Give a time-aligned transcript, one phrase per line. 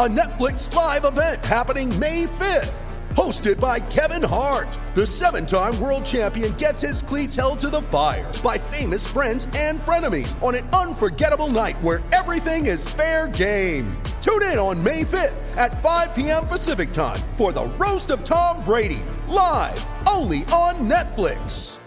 [0.00, 2.74] a Netflix live event happening May 5th.
[3.14, 7.82] Hosted by Kevin Hart, the seven time world champion gets his cleats held to the
[7.82, 13.92] fire by famous friends and frenemies on an unforgettable night where everything is fair game.
[14.22, 16.46] Tune in on May 5th at 5 p.m.
[16.46, 21.78] Pacific time for the Roast of Tom Brady, live only on Netflix.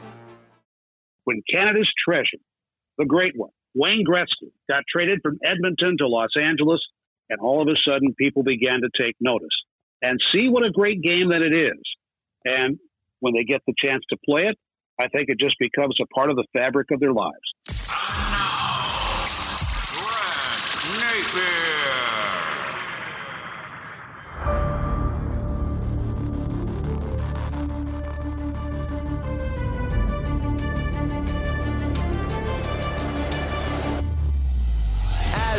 [1.23, 2.41] when Canada's treasure,
[2.99, 6.79] the great one, Wayne Gretzky, got traded from Edmonton to Los Angeles,
[7.29, 9.47] and all of a sudden people began to take notice
[10.01, 11.81] and see what a great game that it is.
[12.43, 12.77] And
[13.19, 14.57] when they get the chance to play it,
[14.99, 17.33] I think it just becomes a part of the fabric of their lives.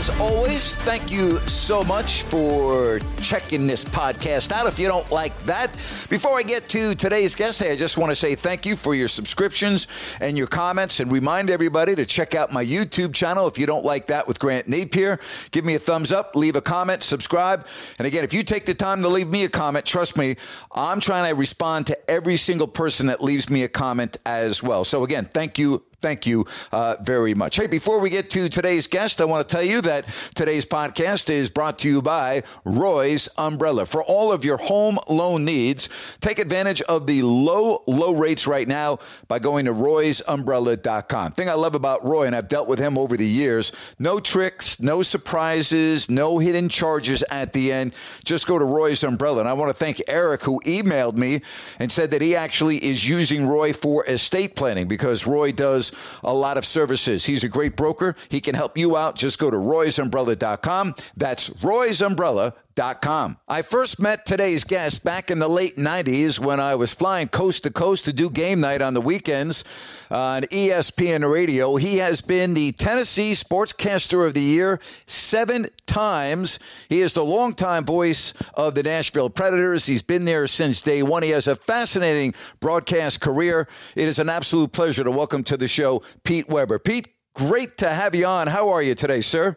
[0.08, 4.68] As always, thank you so much for checking this podcast out.
[4.68, 5.72] If you don't like that,
[6.08, 8.94] before I get to today's guest, hey, I just want to say thank you for
[8.94, 9.88] your subscriptions
[10.20, 13.48] and your comments and remind everybody to check out my YouTube channel.
[13.48, 15.18] If you don't like that with Grant Napear,
[15.50, 17.66] give me a thumbs up, leave a comment, subscribe.
[17.98, 20.36] And again, if you take the time to leave me a comment, trust me,
[20.70, 24.84] I'm trying to respond to every single person that leaves me a comment as well.
[24.84, 27.56] So again, thank you Thank you uh, very much.
[27.56, 31.30] Hey, before we get to today's guest, I want to tell you that today's podcast
[31.30, 33.86] is brought to you by Roy's Umbrella.
[33.86, 38.68] For all of your home loan needs, take advantage of the low, low rates right
[38.68, 41.32] now by going to roysumbrella.com.
[41.32, 44.80] Thing I love about Roy, and I've dealt with him over the years, no tricks,
[44.80, 47.94] no surprises, no hidden charges at the end.
[48.22, 49.40] Just go to Roy's Umbrella.
[49.40, 51.40] And I want to thank Eric, who emailed me
[51.78, 55.85] and said that he actually is using Roy for estate planning because Roy does
[56.22, 57.26] a lot of services.
[57.26, 58.14] He's a great broker.
[58.28, 59.16] He can help you out.
[59.16, 60.94] Just go to roysumbrella.com.
[61.16, 63.38] That's roysumbrella.com.
[63.48, 67.62] I first met today's guest back in the late 90s when I was flying coast
[67.64, 69.64] to coast to do game night on the weekends
[70.10, 71.76] uh, on E ESPN radio.
[71.76, 76.58] He has been the Tennessee Sportscaster of the Year seven times.
[76.90, 79.86] He is the longtime voice of the Nashville Predators.
[79.86, 81.22] He's been there since day one.
[81.22, 83.66] He has a fascinating broadcast career.
[83.94, 86.78] It is an absolute pleasure to welcome to the show Pete Weber.
[86.78, 88.46] Pete, great to have you on.
[88.46, 89.56] How are you today, sir?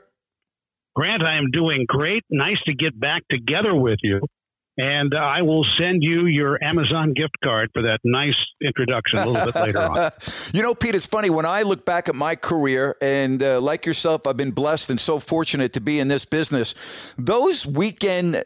[0.95, 2.23] Grant, I am doing great.
[2.29, 4.21] Nice to get back together with you.
[4.81, 9.25] And uh, I will send you your Amazon gift card for that nice introduction a
[9.25, 10.12] little bit later on.
[10.51, 13.85] You know, Pete, it's funny when I look back at my career, and uh, like
[13.85, 17.13] yourself, I've been blessed and so fortunate to be in this business.
[17.19, 18.41] Those weekend uh,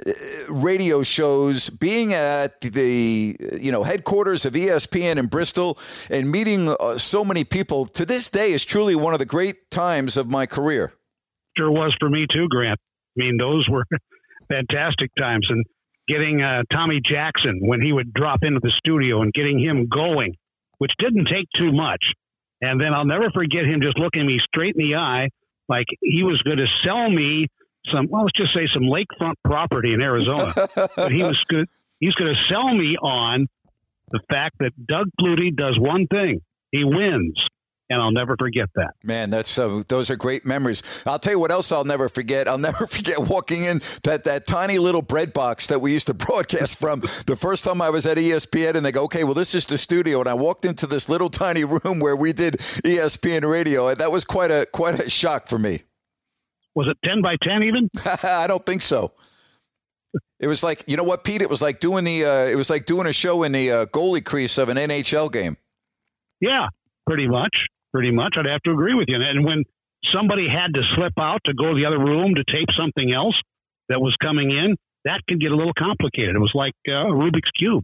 [0.50, 5.78] radio shows, being at the you know headquarters of ESPN in Bristol
[6.10, 9.72] and meeting uh, so many people, to this day is truly one of the great
[9.72, 10.94] times of my career.
[11.56, 12.80] Sure was for me too, Grant.
[12.82, 13.86] I mean, those were
[14.50, 15.46] fantastic times.
[15.50, 15.64] And
[16.08, 20.36] getting uh, Tommy Jackson when he would drop into the studio and getting him going,
[20.78, 22.04] which didn't take too much.
[22.62, 25.30] And then I'll never forget him just looking me straight in the eye,
[25.68, 27.48] like he was going to sell me
[27.92, 30.54] some, well, let's just say some lakefront property in Arizona.
[30.96, 31.68] but he was good.
[32.00, 33.48] He's going to sell me on
[34.12, 37.36] the fact that Doug Flutie does one thing: he wins.
[37.90, 38.94] And I'll never forget that.
[39.04, 41.04] Man, that's uh, those are great memories.
[41.06, 42.48] I'll tell you what else I'll never forget.
[42.48, 46.14] I'll never forget walking in that that tiny little bread box that we used to
[46.26, 47.02] broadcast from.
[47.02, 49.78] The first time I was at ESPN, and they go, "Okay, well, this is the
[49.78, 53.90] studio," and I walked into this little tiny room where we did ESPN radio.
[53.90, 55.84] and That was quite a quite a shock for me.
[56.76, 57.90] Was it 10 by 10 even?
[58.24, 59.12] I don't think so.
[60.40, 61.42] It was like you know what, Pete?
[61.42, 63.86] It was like doing the uh, it was like doing a show in the uh,
[63.88, 65.58] goalie crease of an NHL game.
[66.40, 66.68] Yeah,
[67.08, 67.56] pretty much.
[67.94, 68.36] Pretty much.
[68.38, 69.18] I'd have to agree with you.
[69.22, 69.64] And when
[70.14, 73.36] somebody had to slip out to go to the other room to tape something else
[73.90, 74.76] that was coming in,
[75.06, 76.36] that could get a little complicated.
[76.36, 77.84] It was like uh, a Rubik's Cube.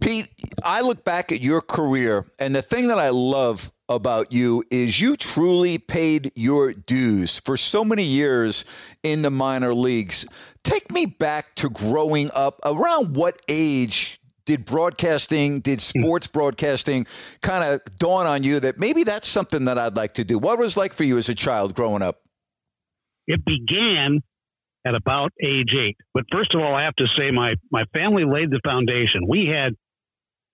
[0.00, 0.28] Pete,
[0.64, 5.00] I look back at your career, and the thing that I love about you is
[5.00, 8.64] you truly paid your dues for so many years
[9.02, 10.26] in the minor leagues.
[10.62, 12.60] Take me back to growing up.
[12.64, 14.19] Around what age
[14.50, 16.02] did broadcasting, did hmm.
[16.02, 17.06] sports broadcasting
[17.40, 20.40] kind of dawn on you that maybe that's something that I'd like to do?
[20.40, 22.22] What was it like for you as a child growing up?
[23.28, 24.18] It began
[24.84, 25.96] at about age eight.
[26.14, 29.28] But first of all, I have to say my, my family laid the foundation.
[29.28, 29.74] We had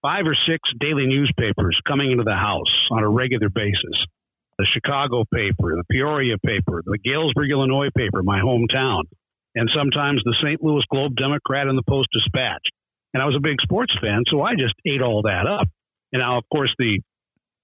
[0.02, 3.96] five or six daily newspapers coming into the house on a regular basis.
[4.58, 9.04] The Chicago paper, the Peoria paper, the Galesburg, Illinois paper, my hometown,
[9.54, 10.62] and sometimes the St.
[10.62, 12.64] Louis Globe Democrat and the Post Dispatch.
[13.16, 15.66] And I was a big sports fan, so I just ate all that up.
[16.12, 17.00] And now, of course, the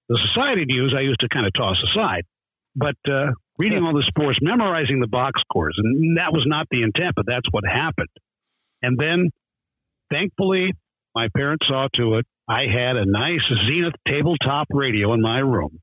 [0.09, 2.23] the society news I used to kind of toss aside.
[2.75, 6.81] But uh, reading all the sports, memorizing the box scores, and that was not the
[6.81, 8.09] intent, but that's what happened.
[8.81, 9.29] And then,
[10.11, 10.73] thankfully,
[11.13, 12.25] my parents saw to it.
[12.49, 15.77] I had a nice Zenith tabletop radio in my room,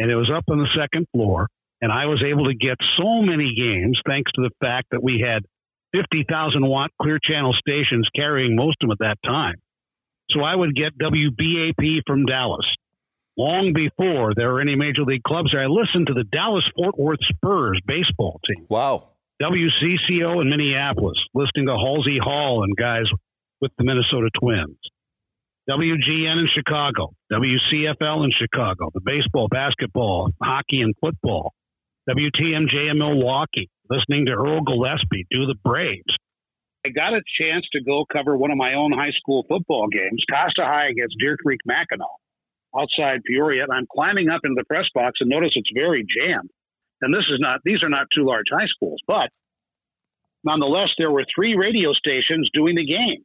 [0.00, 1.46] and it was up on the second floor.
[1.80, 5.24] And I was able to get so many games thanks to the fact that we
[5.24, 5.44] had
[5.92, 9.54] 50,000 watt clear channel stations carrying most of them at that time.
[10.30, 12.66] So I would get WBAP from Dallas.
[13.38, 16.98] Long before there were any major league clubs there, I listened to the Dallas Fort
[16.98, 18.66] Worth Spurs baseball team.
[18.68, 19.10] Wow.
[19.40, 23.04] WCCO in Minneapolis, listening to Halsey Hall and guys
[23.60, 24.76] with the Minnesota Twins.
[25.70, 31.52] WGN in Chicago, WCFL in Chicago, the baseball, basketball, hockey, and football.
[32.08, 36.16] WTMJ in Milwaukee, listening to Earl Gillespie do the Braves.
[36.86, 40.22] I got a chance to go cover one of my own high school football games,
[40.30, 42.16] Costa High against Deer Creek Mackinaw,
[42.76, 43.64] outside Peoria.
[43.64, 46.50] And I'm climbing up into the press box and notice it's very jammed.
[47.00, 49.30] And this is not; these are not two large high schools, but
[50.44, 53.24] nonetheless, there were three radio stations doing the game.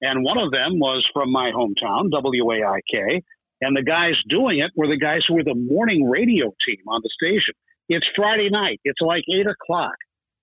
[0.00, 3.22] And one of them was from my hometown, WAIK.
[3.60, 7.00] And the guys doing it were the guys who were the morning radio team on
[7.02, 7.54] the station.
[7.88, 8.80] It's Friday night.
[8.84, 9.94] It's like eight o'clock.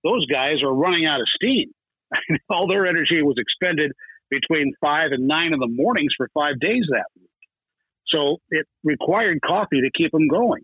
[0.04, 1.70] Those guys are running out of steam.
[2.50, 3.92] All their energy was expended
[4.30, 7.28] between five and nine in the mornings for five days that week.
[8.08, 10.62] So it required coffee to keep them going.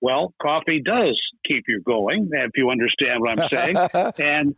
[0.00, 3.76] Well, coffee does keep you going, if you understand what I'm saying.
[4.18, 4.54] and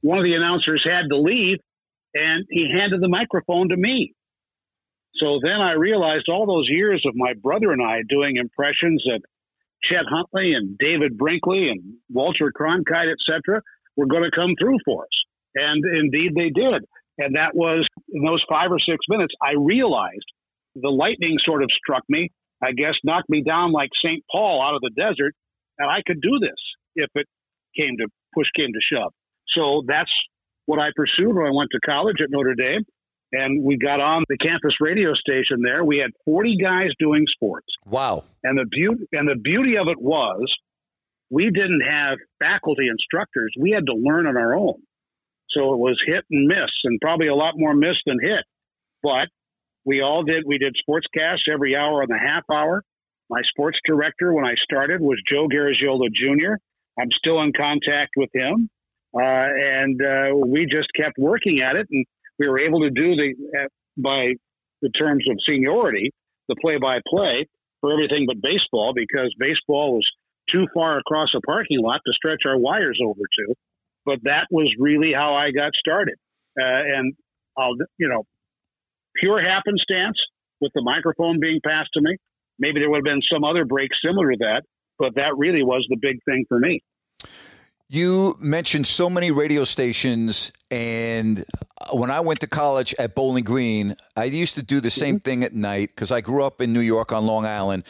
[0.00, 1.58] one of the announcers had to leave,
[2.14, 4.14] and he handed the microphone to me.
[5.16, 9.22] So then I realized all those years of my brother and I doing impressions of
[9.84, 11.80] Chet Huntley and David Brinkley and
[12.10, 13.60] Walter Cronkite, et cetera,
[13.96, 15.16] were going to come through for us.
[15.54, 16.84] And indeed they did.
[17.18, 20.24] And that was in those five or six minutes, I realized
[20.74, 22.30] the lightning sort of struck me,
[22.62, 24.24] I guess, knocked me down like St.
[24.30, 25.34] Paul out of the desert,
[25.78, 26.56] and I could do this
[26.96, 27.26] if it
[27.76, 29.12] came to push came to shove.
[29.54, 30.10] So that's
[30.66, 32.84] what I pursued when I went to college at Notre Dame.
[33.32, 35.84] And we got on the campus radio station there.
[35.84, 37.68] We had 40 guys doing sports.
[37.86, 38.24] Wow.
[38.44, 40.52] And the beauty and the beauty of it was
[41.30, 43.52] we didn't have faculty instructors.
[43.58, 44.82] We had to learn on our own.
[45.50, 48.44] So it was hit and miss and probably a lot more miss than hit.
[49.02, 49.28] But
[49.84, 52.82] we all did we did sportscasts every hour and a half hour.
[53.30, 56.54] My sports director when I started was Joe Garagiola Jr.
[57.00, 58.68] I'm still in contact with him.
[59.14, 62.06] Uh, and uh, we just kept working at it, and
[62.42, 64.34] we were able to do the uh, by
[64.80, 66.10] the terms of seniority,
[66.48, 67.46] the play-by-play
[67.80, 70.06] for everything but baseball because baseball was
[70.50, 73.54] too far across a parking lot to stretch our wires over to.
[74.04, 76.16] But that was really how I got started,
[76.60, 77.14] uh, and
[77.56, 78.24] I'll you know,
[79.16, 80.18] pure happenstance
[80.60, 82.16] with the microphone being passed to me.
[82.58, 84.62] Maybe there would have been some other break similar to that,
[84.98, 86.82] but that really was the big thing for me.
[87.88, 91.44] You mentioned so many radio stations, and
[91.92, 95.22] when I went to college at Bowling Green, I used to do the same mm-hmm.
[95.22, 97.84] thing at night because I grew up in New York on Long Island.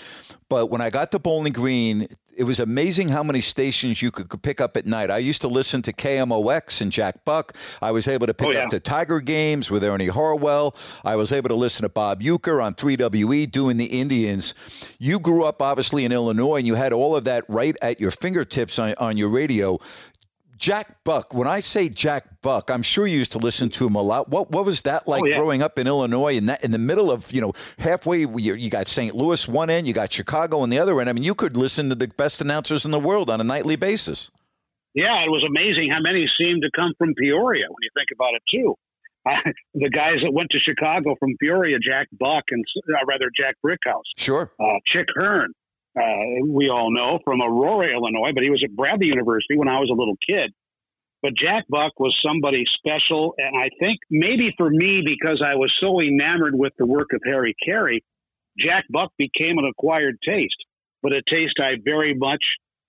[0.48, 4.42] But when I got to Bowling Green, it was amazing how many stations you could,
[4.42, 5.10] pick up at night.
[5.10, 7.54] I used to listen to KMOX and Jack Buck.
[7.80, 8.64] I was able to pick oh, yeah.
[8.64, 10.74] up the Tiger games with Ernie Harwell.
[11.04, 14.54] I was able to listen to Bob Uecker on 3WE doing the Indians.
[14.98, 18.10] You grew up obviously in Illinois and you had all of that right at your
[18.10, 19.78] fingertips on, on your radio.
[20.62, 21.34] Jack Buck.
[21.34, 24.28] When I say Jack Buck, I'm sure you used to listen to him a lot.
[24.28, 25.36] What what was that like oh, yeah.
[25.36, 26.36] growing up in Illinois?
[26.36, 29.12] In that in the middle of you know halfway, you, you got St.
[29.12, 31.10] Louis one end, you got Chicago on the other end.
[31.10, 33.74] I mean, you could listen to the best announcers in the world on a nightly
[33.74, 34.30] basis.
[34.94, 38.34] Yeah, it was amazing how many seemed to come from Peoria when you think about
[38.34, 38.76] it too.
[39.26, 43.56] Uh, the guys that went to Chicago from Peoria, Jack Buck and uh, rather Jack
[43.66, 45.52] Brickhouse, sure, uh, Chick Hearn,
[45.96, 49.78] uh, we all know from Aurora, Illinois, but he was at Bradley University when I
[49.78, 50.52] was a little kid.
[51.22, 55.72] But Jack Buck was somebody special, and I think maybe for me because I was
[55.80, 58.00] so enamored with the work of Harry Caray,
[58.58, 60.56] Jack Buck became an acquired taste,
[61.02, 62.42] but a taste I very much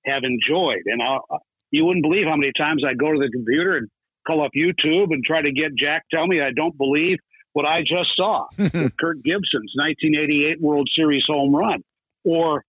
[0.05, 0.81] have enjoyed.
[0.85, 1.25] And I'll,
[1.71, 3.87] you wouldn't believe how many times I go to the computer and
[4.25, 7.17] call up YouTube and try to get Jack tell me I don't believe
[7.53, 11.83] what I just saw Kirk Gibson's 1988 World Series home run,
[12.23, 12.63] or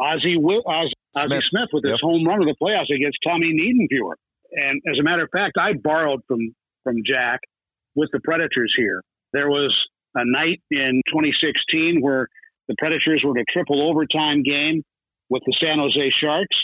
[0.00, 1.44] Ozzie, Ozzie, Ozzie Smith.
[1.44, 1.68] Smith.
[1.72, 2.00] with his Yep.
[2.00, 4.14] home run of the playoffs against Tommy Niedenfuer.
[4.52, 7.40] And as a matter of fact, I borrowed from from Jack
[7.94, 9.02] with the Predators here.
[9.32, 9.74] There was
[10.14, 12.28] a night in 2016 where
[12.68, 14.82] the Predators were in a triple overtime game
[15.28, 16.56] with the San Jose Sharks,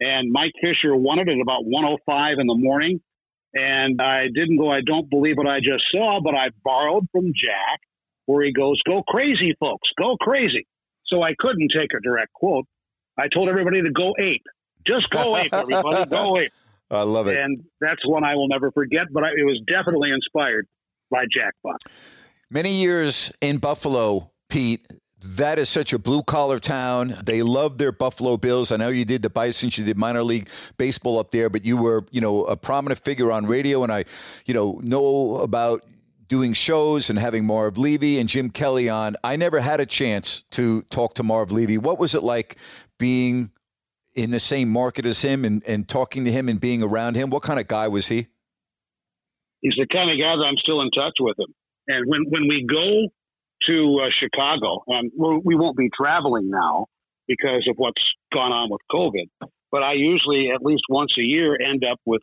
[0.00, 3.00] and Mike Fisher won it at about 105 in the morning.
[3.54, 7.26] And I didn't go, I don't believe what I just saw, but I borrowed from
[7.26, 7.80] Jack
[8.26, 10.66] where he goes, Go crazy, folks, go crazy.
[11.06, 12.66] So I couldn't take a direct quote.
[13.18, 14.44] I told everybody to go ape.
[14.86, 16.10] Just go ape, everybody.
[16.10, 16.52] Go ape.
[16.90, 17.38] I love it.
[17.38, 20.66] And that's one I will never forget, but I, it was definitely inspired
[21.10, 21.80] by Jack Buck.
[22.50, 24.86] Many years in Buffalo, Pete.
[25.26, 27.16] That is such a blue collar town.
[27.24, 28.70] They love their Buffalo Bills.
[28.70, 31.78] I know you did the Bisons, you did minor league baseball up there, but you
[31.78, 34.04] were, you know, a prominent figure on radio, and I,
[34.44, 35.82] you know, know about
[36.28, 39.16] doing shows and having Marv Levy and Jim Kelly on.
[39.24, 41.78] I never had a chance to talk to Marv Levy.
[41.78, 42.58] What was it like
[42.98, 43.50] being
[44.14, 47.30] in the same market as him and, and talking to him and being around him?
[47.30, 48.28] What kind of guy was he?
[49.60, 51.54] He's the kind of guy that I'm still in touch with him.
[51.88, 53.08] And when, when we go
[53.68, 56.86] to uh, Chicago, and we won't be traveling now
[57.26, 61.56] because of what's gone on with COVID, but I usually at least once a year
[61.60, 62.22] end up with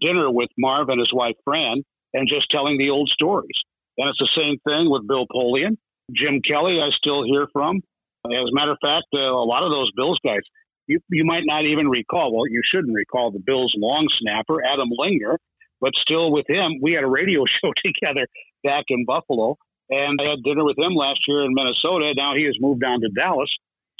[0.00, 3.56] dinner with Marv and his wife Fran and just telling the old stories.
[3.96, 5.76] And it's the same thing with Bill Polian,
[6.14, 6.78] Jim Kelly.
[6.82, 7.80] I still hear from.
[8.24, 10.40] As a matter of fact, uh, a lot of those Bills guys,
[10.86, 12.34] you you might not even recall.
[12.34, 15.36] Well, you shouldn't recall the Bills long snapper Adam Lingner,
[15.80, 18.26] but still with him, we had a radio show together
[18.62, 19.56] back in Buffalo,
[19.90, 22.12] and I had dinner with him last year in Minnesota.
[22.16, 23.50] Now he has moved down to Dallas,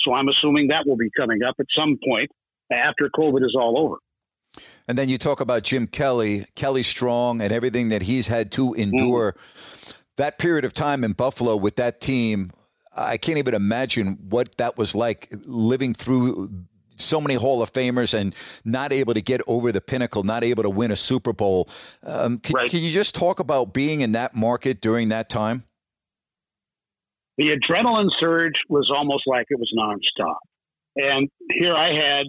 [0.00, 2.30] so I'm assuming that will be coming up at some point
[2.72, 3.96] after COVID is all over.
[4.86, 8.74] And then you talk about Jim Kelly, Kelly Strong, and everything that he's had to
[8.74, 9.34] endure.
[10.16, 12.52] That period of time in Buffalo with that team,
[12.96, 16.50] I can't even imagine what that was like living through
[16.96, 18.34] so many Hall of Famers and
[18.64, 21.68] not able to get over the pinnacle, not able to win a Super Bowl.
[22.04, 22.70] Um, can, Right.
[22.70, 25.64] can you just talk about being in that market during that time?
[27.36, 30.36] the adrenaline surge was almost like it was nonstop.
[30.96, 32.26] And here I had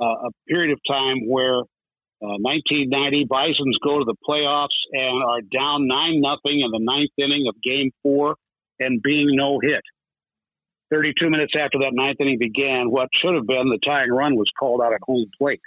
[0.00, 5.40] uh, a period of time where uh, 1990 Bisons go to the playoffs and are
[5.40, 8.36] down nine nothing in the ninth inning of Game Four,
[8.78, 9.82] and being no hit.
[10.92, 14.50] 32 minutes after that ninth inning began, what should have been the tying run was
[14.60, 15.62] called out at home plate.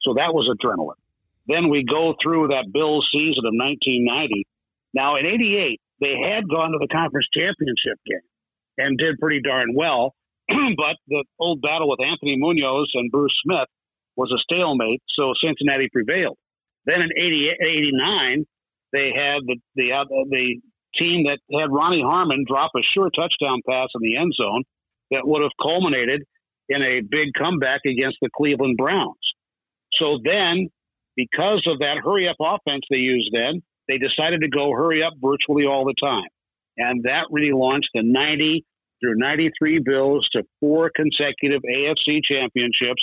[0.00, 0.98] So that was adrenaline.
[1.46, 4.46] Then we go through that Bills season of 1990.
[4.94, 8.26] Now in '88, they had gone to the conference championship game
[8.78, 10.14] and did pretty darn well.
[10.48, 13.68] but the old battle with Anthony Munoz and Bruce Smith
[14.16, 16.38] was a stalemate, so Cincinnati prevailed.
[16.84, 18.46] Then in 88, 89,
[18.92, 20.60] they had the the, uh, the
[20.98, 24.62] team that had Ronnie Harmon drop a sure touchdown pass in the end zone
[25.10, 26.22] that would have culminated
[26.68, 29.20] in a big comeback against the Cleveland Browns.
[29.98, 30.68] So then,
[31.16, 35.12] because of that hurry up offense they used then, they decided to go hurry up
[35.20, 36.28] virtually all the time.
[36.76, 38.64] And that really launched the 90
[39.00, 43.02] through 93 Bills to four consecutive AFC championships.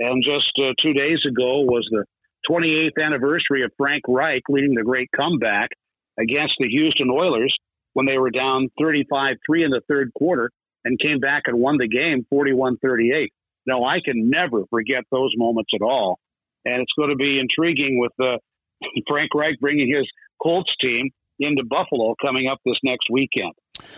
[0.00, 2.04] And just uh, two days ago was the
[2.50, 5.70] 28th anniversary of Frank Reich leading the great comeback
[6.18, 7.54] against the Houston Oilers
[7.92, 10.50] when they were down 35 3 in the third quarter
[10.84, 13.32] and came back and won the game 41 38.
[13.66, 16.18] No, I can never forget those moments at all.
[16.64, 18.38] And it's going to be intriguing with uh,
[19.08, 20.06] Frank Reich bringing his
[20.42, 23.52] Colts team into Buffalo coming up this next weekend.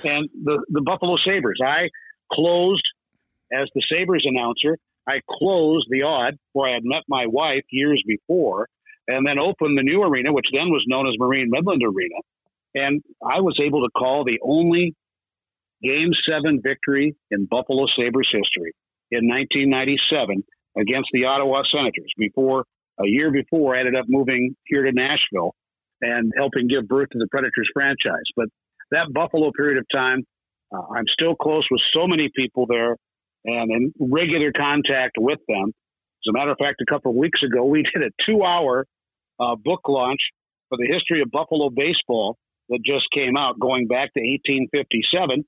[0.05, 1.91] And the, the Buffalo Sabres, I
[2.33, 2.87] closed
[3.53, 4.79] as the Sabres announcer.
[5.09, 8.69] I closed the Aud where I had met my wife years before
[9.09, 12.21] and then opened the new arena, which then was known as Marine Midland Arena.
[12.75, 14.95] And I was able to call the only
[15.83, 18.73] Game 7 victory in Buffalo Sabres history
[19.11, 20.43] in 1997
[20.77, 22.65] against the Ottawa Senators before
[22.99, 25.55] a year before I ended up moving here to Nashville
[26.01, 28.29] and helping give birth to the Predators franchise.
[28.35, 28.49] But
[28.91, 30.25] that Buffalo period of time,
[30.75, 32.97] uh, I'm still close with so many people there
[33.45, 35.69] and in regular contact with them.
[35.69, 38.87] As a matter of fact, a couple of weeks ago, we did a two hour
[39.39, 40.21] uh, book launch
[40.69, 42.37] for the history of Buffalo baseball
[42.69, 45.45] that just came out going back to 1857.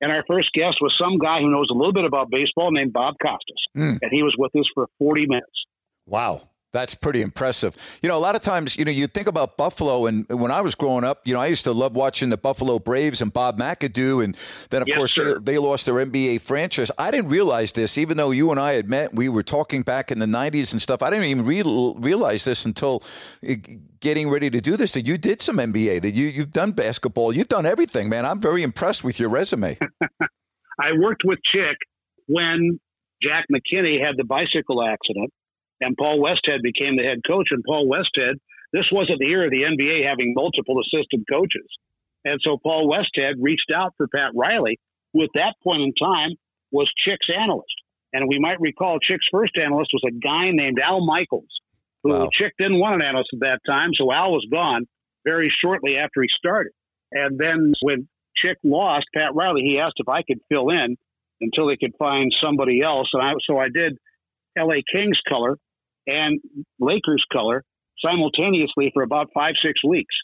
[0.00, 2.92] And our first guest was some guy who knows a little bit about baseball named
[2.92, 3.62] Bob Costas.
[3.76, 3.98] Mm.
[4.02, 5.64] And he was with us for 40 minutes.
[6.06, 6.42] Wow.
[6.76, 7.74] That's pretty impressive.
[8.02, 10.60] You know, a lot of times, you know, you think about Buffalo, and when I
[10.60, 13.58] was growing up, you know, I used to love watching the Buffalo Braves and Bob
[13.58, 14.36] McAdoo, and
[14.68, 16.90] then of Yes, course they, they lost their NBA franchise.
[16.98, 19.14] I didn't realize this, even though you and I had met.
[19.14, 21.02] We were talking back in the '90s and stuff.
[21.02, 23.02] I didn't even real realize this until
[23.48, 23.54] uh,
[24.00, 24.90] getting ready to do this.
[24.90, 26.02] That you did some NBA.
[26.02, 27.32] That you you've done basketball.
[27.34, 28.26] You've done everything, man.
[28.26, 29.78] I'm very impressed with your resume.
[30.78, 31.78] I worked with Chick
[32.26, 32.80] when
[33.22, 35.32] Jack McKinney had the bicycle accident
[35.80, 37.48] and Paul Westhead became the head coach.
[37.50, 38.34] And Paul Westhead,
[38.72, 41.68] this wasn't the era of the NBA having multiple assistant coaches.
[42.24, 44.78] And so Paul Westhead reached out for Pat Riley,
[45.12, 46.36] who at that point in time
[46.72, 47.74] was Chick's analyst.
[48.12, 51.52] And we might recall Chick's first analyst was a guy named Al Michaels,
[52.02, 52.28] who Wow.
[52.32, 53.90] Chick didn't want an analyst at that time.
[53.94, 54.86] So Al was gone
[55.24, 56.72] very shortly after he started.
[57.12, 60.96] And then when Chick lost Pat Riley, he asked if I could fill in
[61.40, 63.08] until they could find somebody else.
[63.12, 63.98] And I, so I did
[64.58, 65.58] LA Kings color
[66.06, 66.40] and
[66.78, 67.62] Lakers color
[68.04, 70.14] simultaneously for about five, six weeks.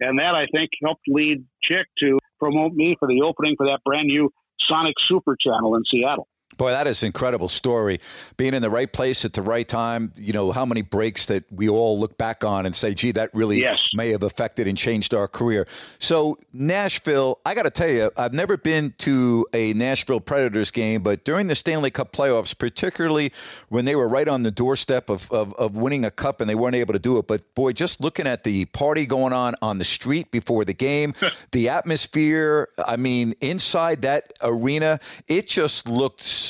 [0.00, 3.80] And that I think helped lead Chick to promote me for the opening for that
[3.84, 4.30] brand new
[4.68, 6.28] Sonic Super channel in Seattle.
[6.60, 8.00] Boy, that is an incredible story.
[8.36, 11.50] Being in the right place at the right time, you know, how many breaks that
[11.50, 13.82] we all look back on and say, gee, that really Yes.
[13.94, 15.66] may have affected and changed our career.
[15.98, 21.02] So, Nashville, I got to tell you, I've never been to a Nashville Predators game,
[21.02, 23.32] but during the Stanley Cup playoffs, particularly
[23.70, 26.54] when they were right on the doorstep of, of, of winning a cup and they
[26.54, 27.26] weren't able to do it.
[27.26, 31.14] But boy, just looking at the party going on on the street before the game,
[31.52, 36.49] the atmosphere, I mean, inside that arena, it just looked so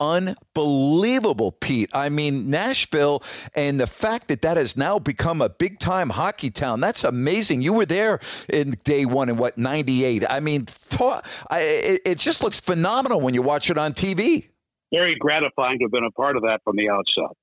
[0.00, 1.90] unbelievable, Pete.
[1.94, 3.22] I mean, Nashville
[3.54, 7.62] and the fact that that has now become a big time hockey town, that's amazing.
[7.62, 10.24] You were there in day one in what, 98.
[10.28, 14.48] I mean, th- I, it, it just looks phenomenal when you watch it on TV.
[14.92, 17.34] very gratifying to have been a part of that from the outside.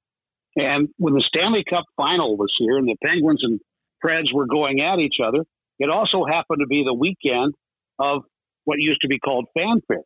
[0.56, 3.60] And when the Stanley Cup final was here and the Penguins and
[4.04, 5.44] Preds were going at each other,
[5.80, 7.56] it also happened to be the weekend
[8.00, 8.24] of
[8.66, 10.04] what used to be called Fan Fair.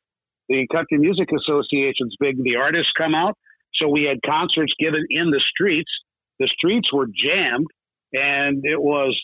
[0.49, 3.37] The Country Music Association's big, the artists come out.
[3.75, 5.91] So we had concerts given in the streets.
[6.39, 7.67] The streets were jammed
[8.13, 9.19] and it was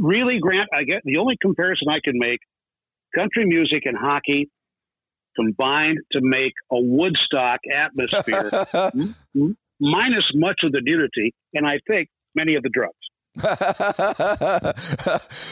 [0.00, 0.68] really Grant.
[0.72, 2.40] I get the only comparison I can make
[3.14, 4.48] country music and hockey
[5.36, 8.50] combined to make a Woodstock atmosphere,
[8.94, 12.94] m- minus much of the nudity, and I think many of the drugs.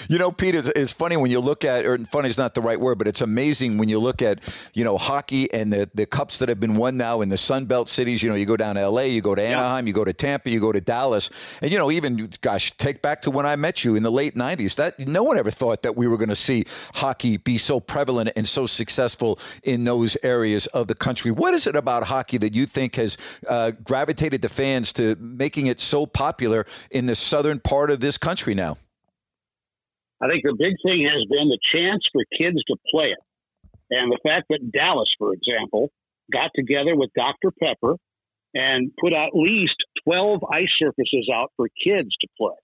[0.08, 2.60] you know, Pete, it's, it's funny when you look at, or funny is not the
[2.60, 4.40] right word, but it's amazing when you look at,
[4.74, 7.66] you know, hockey and the, the cups that have been won now in the Sun
[7.66, 8.20] Belt cities.
[8.20, 10.50] You know, you go down to LA, you go to Anaheim, you go to Tampa,
[10.50, 11.30] you go to Dallas.
[11.62, 14.34] And, you know, even, gosh, take back to when I met you in the late
[14.34, 14.74] 90s.
[14.74, 16.64] That No one ever thought that we were going to see
[16.94, 21.30] hockey be so prevalent and so successful in those areas of the country.
[21.30, 25.68] What is it about hockey that you think has uh, gravitated the fans to making
[25.68, 28.76] it so popular in the southern part of this country now?
[30.22, 33.22] I think the big thing has been the chance for kids to play it.
[33.90, 35.90] And the fact that Dallas, for example,
[36.32, 37.52] got together with Dr.
[37.62, 37.96] Pepper
[38.54, 42.56] and put at least 12 ice surfaces out for kids to play.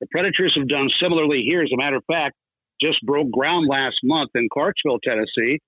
[0.00, 1.62] The Predators have done similarly here.
[1.62, 2.36] As a matter of fact,
[2.80, 5.58] just broke ground last month in Clarksville, Tennessee,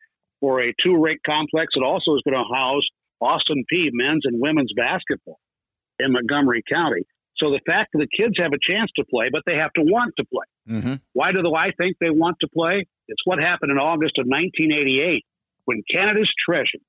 [0.41, 2.87] for a two rink complex that also is going to house
[3.21, 5.39] Austin Peay men's and women's basketball
[5.99, 7.03] in Montgomery County.
[7.39, 9.83] So the fact that the kids have a chance to play, but they have to
[9.83, 10.77] want to play.
[10.77, 10.95] Mm-hmm.
[11.13, 12.87] Why do I think they want to play?
[13.07, 15.25] It's what happened in August of 1988
[15.65, 16.83] when Canada's treasure,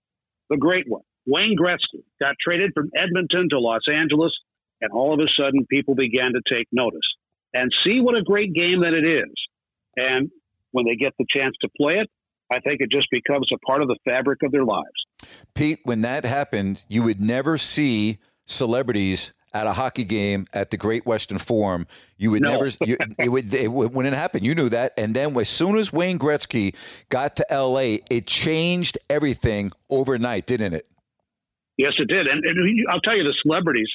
[0.50, 4.32] the great one, Wayne Gretzky, got traded from Edmonton to Los Angeles,
[4.82, 7.08] and all of a sudden people began to take notice
[7.54, 9.34] and see what a great game that it is.
[9.96, 10.30] And
[10.72, 12.10] when they get the chance to play it,
[12.52, 14.88] I think it just becomes a part of the fabric of their lives.
[15.54, 20.78] Pete, when that happened, you would never see celebrities at a hockey game at the
[20.78, 21.88] Great Western Forum.
[22.18, 22.54] You would No.
[22.54, 22.70] never.
[22.86, 24.46] You, it would it, would- when it happened.
[24.46, 26.76] You knew that, and then as soon as Wayne Gretzky
[27.10, 30.86] got to L.A., it changed everything overnight, didn't it?
[31.78, 32.28] Yes, it did.
[32.28, 33.88] And, and I'll tell you the celebrities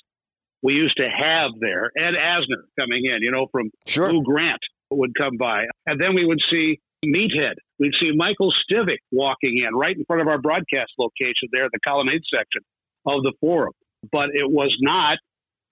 [0.63, 1.91] we used to have there.
[1.97, 4.11] Ed Asner coming in, you know, from Sure.
[4.13, 5.65] Lou Grant would come by.
[5.87, 7.55] And then we would see Meathead.
[7.79, 11.79] We'd see Michael Stivic walking in right in front of our broadcast location there the
[11.87, 12.63] colonnade section
[13.07, 13.75] of the forum.
[14.11, 15.19] But it was not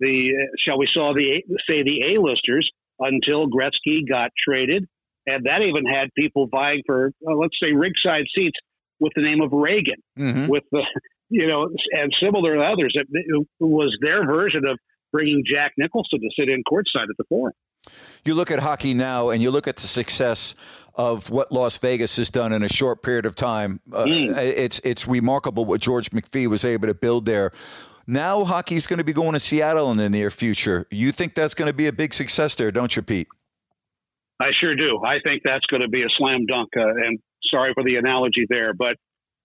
[0.03, 4.87] the, uh, shall we saw the say the A-listers until Gretzky got traded.
[5.27, 8.59] And that even had people vying for, uh, let's say, ringside seats
[9.01, 10.47] with the name of Reagan Mm-hmm.
[10.49, 10.83] with the
[11.31, 14.79] you know and similar to others it, it was their version of
[15.12, 17.55] bringing Jack Nicholson to sit in courtside at the Forum.
[18.25, 20.55] You look at hockey now, and you look at the success
[20.95, 23.81] of what Las Vegas has done in a short period of time.
[23.93, 24.37] Uh, Mm.
[24.37, 27.51] It's it's remarkable what George McPhee was able to build there.
[28.07, 30.87] Now hockey's going to be going to Seattle in the near future.
[30.91, 33.29] You think that's going to be a big success there, don't you, Pete?
[34.41, 35.01] I sure do.
[35.05, 36.71] I think that's going to be a slam dunk.
[36.77, 37.19] Uh, and
[37.51, 38.97] sorry for the analogy there, but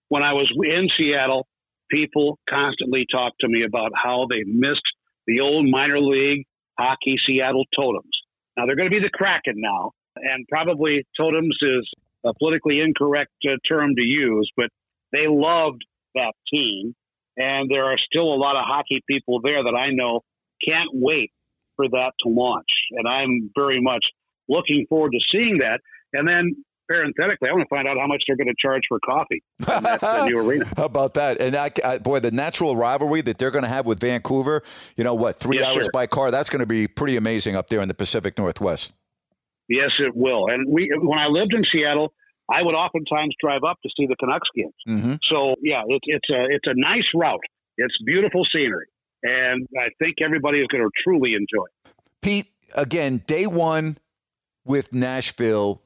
[0.08, 1.46] when I was in Seattle,
[1.90, 4.82] people constantly talked to me about how they missed
[5.26, 6.44] the old minor league
[6.78, 8.04] hockey Seattle Totems.
[8.56, 11.88] Now they're going to be the Kraken now, and probably Totems is
[12.24, 14.68] a politically incorrect uh, term to use, but
[15.12, 16.94] they loved that team.
[17.38, 20.20] And there are still a lot of hockey people there that I know
[20.64, 21.30] can't wait
[21.76, 22.66] for that to launch.
[22.92, 24.04] And I'm very much
[24.48, 25.80] looking forward to seeing that.
[26.12, 28.98] And then parenthetically, I want to find out how much they're going to charge for
[28.98, 30.66] coffee in that uh, new arena.
[30.76, 31.40] How about that?
[31.40, 34.62] And I, I, boy, the natural rivalry that they're going to have with Vancouver,
[34.96, 35.90] you know what, three yes, hours sir.
[35.92, 38.94] by car, that's going to be pretty amazing up there in the Pacific Northwest.
[39.68, 40.48] Yes, it will.
[40.48, 42.14] And we, when I lived in Seattle,
[42.50, 44.74] I would oftentimes drive up to see the Canucks games.
[44.88, 45.14] Mm-hmm.
[45.30, 47.40] So yeah, it, it's a it's a nice route.
[47.76, 48.86] It's beautiful scenery,
[49.22, 51.64] and I think everybody is going to truly enjoy.
[51.84, 51.94] it.
[52.22, 53.98] Pete, again, day one
[54.64, 55.82] with Nashville,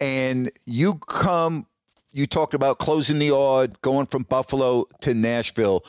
[0.00, 1.66] and you come.
[2.12, 5.84] You talked about closing the Aud, going from Buffalo to Nashville.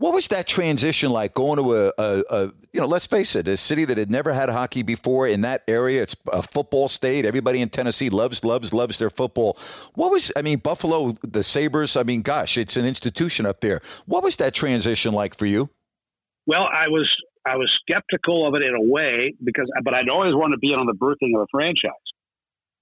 [0.00, 3.46] What was that transition like going to a, a, a, you know, let's face it,
[3.46, 6.00] a city that had never had hockey before in that area?
[6.00, 7.26] It's a football state.
[7.26, 9.58] Everybody in Tennessee loves, loves, loves their football.
[9.96, 13.82] What was, I mean, Buffalo, the Sabres, I mean, gosh, it's an institution up there.
[14.06, 15.68] What was that transition like for you?
[16.46, 17.06] Well, I was
[17.46, 20.68] I was skeptical of it in a way because, but I'd always wanted to be
[20.68, 21.92] on the birthing of a franchise.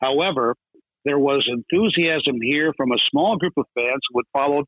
[0.01, 0.55] However,
[1.05, 4.67] there was enthusiasm here from a small group of fans who had followed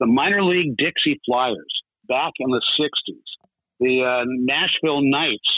[0.00, 3.28] the minor league Dixie Flyers back in the 60s,
[3.80, 5.48] the uh, Nashville Knights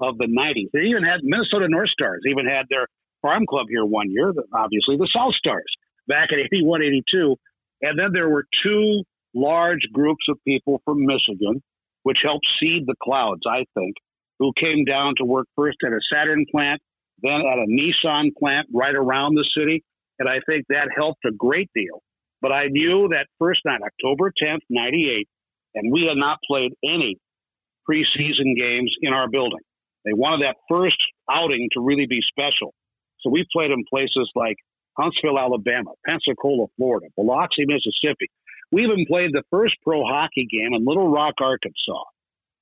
[0.00, 0.70] of the 90s.
[0.72, 2.86] They even had Minnesota North Stars, even had their
[3.22, 5.70] farm club here one year, obviously, the South Stars
[6.08, 7.36] back in 81, 82.
[7.82, 9.02] And then there were two
[9.34, 11.62] large groups of people from Michigan,
[12.02, 13.96] which helped seed the clouds, I think,
[14.38, 16.80] who came down to work first at a Saturn plant,
[17.22, 19.82] then at a Nissan plant right around the city.
[20.18, 22.02] And I think that helped a great deal.
[22.40, 25.26] But I knew that first night, October 10th, 98,
[25.74, 27.16] and we had not played any
[27.88, 29.60] preseason games in our building.
[30.04, 30.98] They wanted that first
[31.30, 32.74] outing to really be special.
[33.20, 34.56] So we played in places like
[34.98, 38.28] Huntsville, Alabama, Pensacola, Florida, Biloxi, Mississippi.
[38.70, 42.04] We even played the first pro hockey game in Little Rock, Arkansas,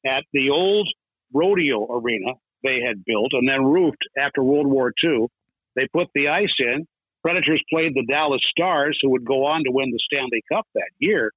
[0.07, 0.89] at the old
[1.33, 5.27] rodeo arena they had built and then roofed after World War II.
[5.75, 6.87] They put the ice in.
[7.23, 10.91] Predators played the Dallas Stars, who would go on to win the Stanley Cup that
[10.99, 11.31] year.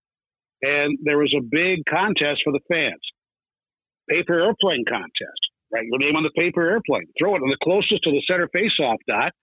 [0.62, 3.02] And there was a big contest for the fans.
[4.10, 5.42] Paper airplane contest.
[5.74, 7.08] Write your name on the paper airplane.
[7.20, 7.42] Throw it.
[7.42, 9.34] And the closest to the center faceoff dot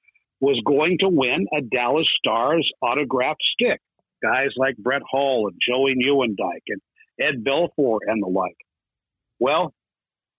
[0.41, 3.81] was going to win a Dallas Stars autographed stick.
[4.23, 6.81] Guys like Brett Hull and Joey Nieuwendyk and
[7.21, 8.57] Ed Belfour and the like.
[9.39, 9.75] Well,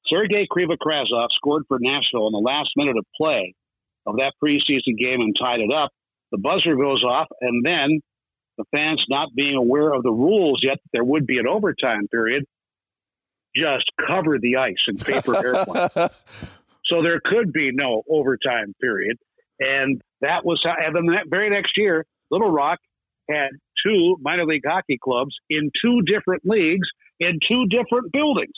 [0.08, 3.54] Sergei Krivokrasov scored for Nashville in the last minute of play
[4.06, 5.92] of that preseason game and tied it up.
[6.32, 8.02] The buzzer goes off, and then
[8.58, 12.44] the fans, not being aware of the rules yet, there would be an overtime period,
[13.56, 16.10] just covered the ice in paper airplane.
[16.86, 19.18] So there could be no overtime period.
[19.60, 22.80] And that was how, and then that very next year, Little Rock
[23.30, 23.50] had
[23.86, 26.88] two minor league hockey clubs in two different leagues
[27.20, 28.54] in two different buildings.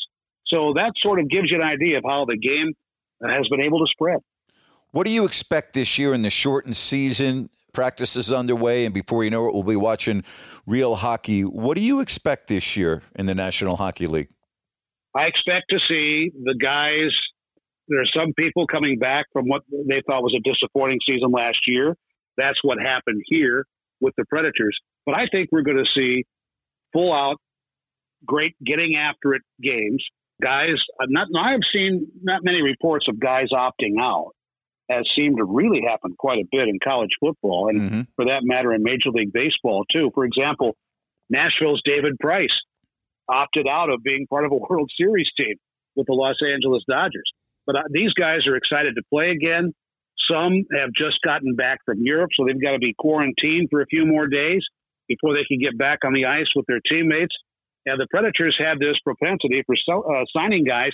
[0.48, 2.74] So that sort of gives you an idea of how the game
[3.22, 4.20] has been able to spread.
[4.92, 7.50] What do you expect this year in the shortened season?
[7.76, 10.24] Practice is underway, and before you know it, we'll be watching
[10.66, 11.42] real hockey.
[11.42, 14.30] What do you expect this year in the National Hockey League?
[15.14, 17.12] I expect to see the guys.
[17.90, 21.58] There are some people coming back from what they thought was a disappointing season last
[21.68, 21.96] year.
[22.38, 23.66] That's what happened here
[24.00, 24.78] with the Predators.
[25.06, 26.24] But I think we're going to see
[26.94, 27.36] full out,
[28.26, 30.04] great getting after it games.
[30.42, 34.32] Guys, uh, not I've seen not many reports of guys opting out
[34.90, 38.02] has seemed to really happen quite a bit in college football and mm-hmm.
[38.16, 40.12] for that matter in Major League Baseball too.
[40.14, 40.76] For example,
[41.30, 42.54] Nashville's David Price
[43.28, 45.56] opted out of being part of a World Series team
[45.96, 47.32] with the Los Angeles Dodgers.
[47.66, 49.74] But uh, these guys are excited to play again.
[50.30, 53.86] Some have just gotten back from Europe, so they've got to be quarantined for a
[53.86, 54.64] few more days
[55.08, 57.36] before they can get back on the ice with their teammates.
[57.86, 60.92] And the Predators have this propensity for so, uh, signing guys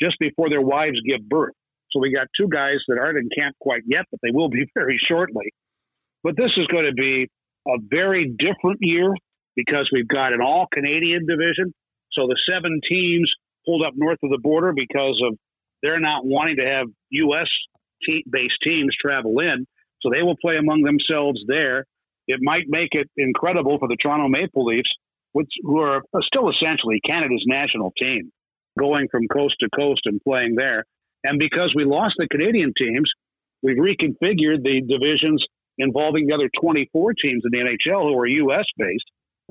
[0.00, 1.54] just before their wives give birth.
[1.94, 4.66] So we got two guys that aren't in camp quite yet, but they will be
[4.74, 5.54] very shortly.
[6.22, 7.28] But this is going to be
[7.66, 9.14] a very different year
[9.54, 11.72] because we've got an all Canadian division.
[12.12, 13.30] So the seven teams
[13.64, 15.38] pulled up north of the border because of
[15.82, 17.48] they're not wanting to have U.S.
[18.30, 19.66] Based teams travel in.
[20.02, 21.84] So they will play among themselves there.
[22.26, 24.90] It might make it incredible for the Toronto Maple Leafs
[25.34, 28.30] which who are still essentially Canada's national team,
[28.78, 30.84] going from coast to coast and playing there.
[31.24, 33.10] And because we lost the Canadian teams,
[33.62, 35.42] we've reconfigured the divisions
[35.78, 38.66] involving the other 24 teams in the NHL who are U.S.
[38.76, 39.08] based.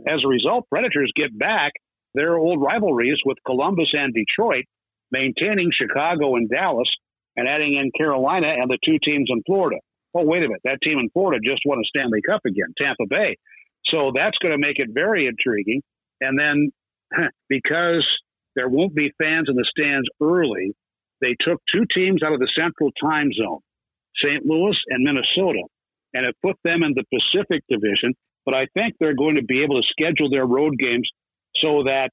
[0.08, 1.74] As a result, Predators get back
[2.14, 4.66] their old rivalries with Columbus and Detroit,
[5.12, 6.90] maintaining Chicago and Dallas,
[7.36, 9.78] and adding in Carolina and the two teams in Florida.
[10.14, 10.62] Oh, wait a minute.
[10.64, 13.38] That team in Florida just won a Stanley Cup again, Tampa Bay.
[13.86, 15.82] So that's going to make it very intriguing.
[16.22, 16.72] And then
[17.50, 18.06] because
[18.56, 20.74] there won't be fans in the stands early,
[21.24, 23.60] they took two teams out of the central time zone,
[24.22, 24.46] St.
[24.46, 25.64] Louis and Minnesota,
[26.14, 28.14] and it put them in the Pacific Division.
[28.46, 31.10] But I think they're going to be able to schedule their road games
[31.62, 32.10] so that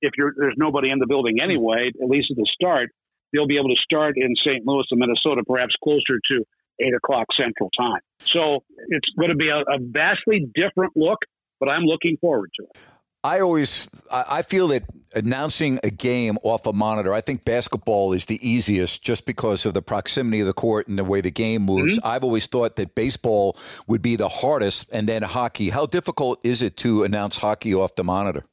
[0.00, 2.88] if there's nobody in the building anyway, at least at the start,
[3.32, 4.66] they'll be able to start in St.
[4.66, 6.44] Louis and Minnesota, perhaps closer to
[6.80, 8.00] eight o'clock Central Time.
[8.20, 11.18] So it's going to be a, a vastly different look,
[11.60, 12.78] but I'm looking forward to it.
[13.24, 14.84] I always I feel that
[15.14, 17.14] announcing a game off a monitor.
[17.14, 20.98] I think basketball is the easiest just because of the proximity of the court and
[20.98, 21.96] the way the game moves.
[21.96, 22.06] Mm-hmm.
[22.06, 23.56] I've always thought that baseball
[23.88, 25.70] would be the hardest, and then hockey.
[25.70, 28.44] How difficult is it to announce hockey off the monitor?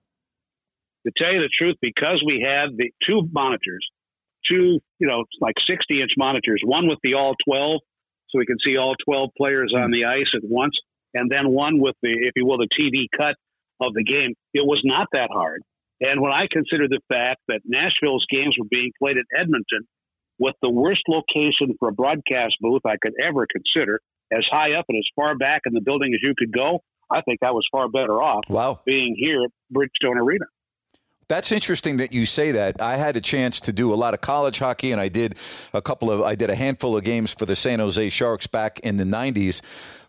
[1.05, 3.85] To tell you the truth, because we had the two monitors,
[4.49, 7.81] two you know like sixty inch monitors, one with the all twelve,
[8.29, 9.91] so we can see all twelve players on mm.
[9.91, 10.77] the ice at once,
[11.13, 13.35] and then one with the if you will the TV cut
[13.81, 14.33] of the game.
[14.53, 15.61] It was not that hard.
[15.99, 19.85] And when I consider the fact that Nashville's games were being played at Edmonton
[20.39, 23.99] with the worst location for a broadcast booth I could ever consider,
[24.31, 26.79] as high up and as far back in the building as you could go,
[27.11, 28.79] I think I was far better off wow.
[28.85, 30.45] being here at Bridgestone Arena.
[31.27, 32.81] That's interesting that you say that.
[32.81, 35.37] I had a chance to do a lot of college hockey, and I did
[35.73, 38.81] a couple of, I did a handful of games for the San Jose Sharks back
[38.81, 39.61] in the '90s.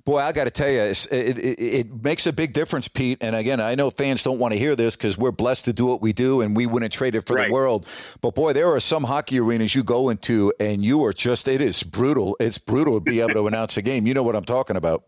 [0.05, 3.19] Boy, I got to tell you, it, it, it, makes a big difference, Pete.
[3.21, 5.87] And again, I know fans don't want to hear this because we're blessed to do
[5.87, 7.49] what we do, and we wouldn't trade it for right.
[7.49, 7.87] the world.
[8.21, 11.61] But boy, there are some hockey arenas you go into, and you are just, it
[11.61, 12.37] is brutal.
[12.41, 14.07] It's brutal to be able to announce a game.
[14.07, 15.05] You know what I'm talking about.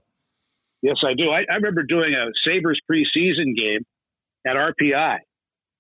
[0.82, 1.30] Yes, I do.
[1.30, 3.84] I, I remember doing a Sabres preseason game
[4.46, 5.18] at RPI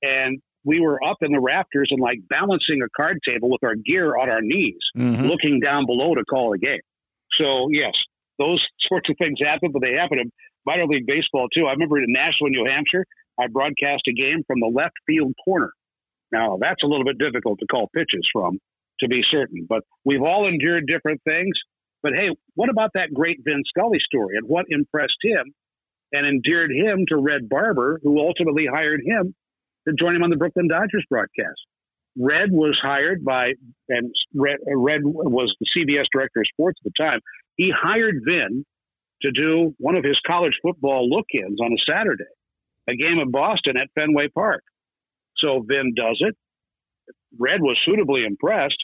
[0.04, 3.74] and we were up in the rafters and like balancing a card table with our
[3.74, 5.24] gear on our knees, mm-hmm.
[5.24, 6.80] looking down below to call a game.
[7.38, 7.92] So yes,
[8.38, 10.30] those sorts of things happen, but they happen in
[10.66, 11.66] minor league baseball too.
[11.66, 13.04] I remember in Nashua, New Hampshire,
[13.38, 15.72] I broadcast a game from the left field corner.
[16.32, 18.58] Now that's a little bit difficult to call pitches from,
[19.00, 21.54] to be certain, but we've all endured different things.
[22.02, 25.54] But hey, what about that great Vin Scully story and what impressed him
[26.12, 29.34] and endeared him to Red Barber, who ultimately hired him
[29.88, 31.60] to join him on the Brooklyn Dodgers broadcast.
[32.16, 33.54] Red was hired by,
[33.88, 37.20] and Red, Red was the CBS director of sports at the time.
[37.56, 38.64] He hired Vin
[39.22, 42.24] to do one of his college football look ins on a Saturday,
[42.88, 44.62] a game in Boston at Fenway Park.
[45.38, 46.36] So Vin does it.
[47.38, 48.76] Red was suitably impressed.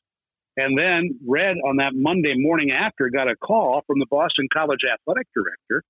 [0.57, 4.81] And then Red, on that Monday morning after, got a call from the Boston College
[4.85, 5.83] athletic director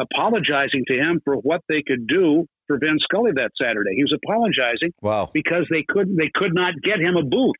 [0.00, 3.94] apologizing to him for what they could do for Vin Scully that Saturday.
[3.94, 5.30] He was apologizing wow.
[5.32, 7.56] because they couldn't they could not get him a booth.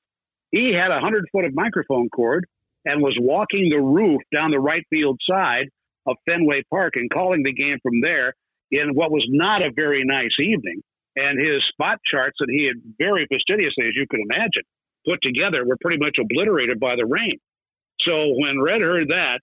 [0.51, 2.47] He had a hundred foot of microphone cord
[2.85, 5.69] and was walking the roof down the right field side
[6.07, 8.35] of Fenway Park and calling the game from there
[8.71, 10.81] in what was not a very nice evening.
[11.17, 14.65] And his spot charts that he had very fastidiously, as you can imagine,
[15.05, 17.37] put together were pretty much obliterated by the rain.
[18.07, 19.41] So when Red heard that,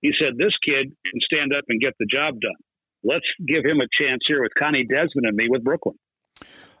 [0.00, 2.58] he said, This kid can stand up and get the job done
[3.04, 5.96] let's give him a chance here with Connie Desmond and me with Brooklyn.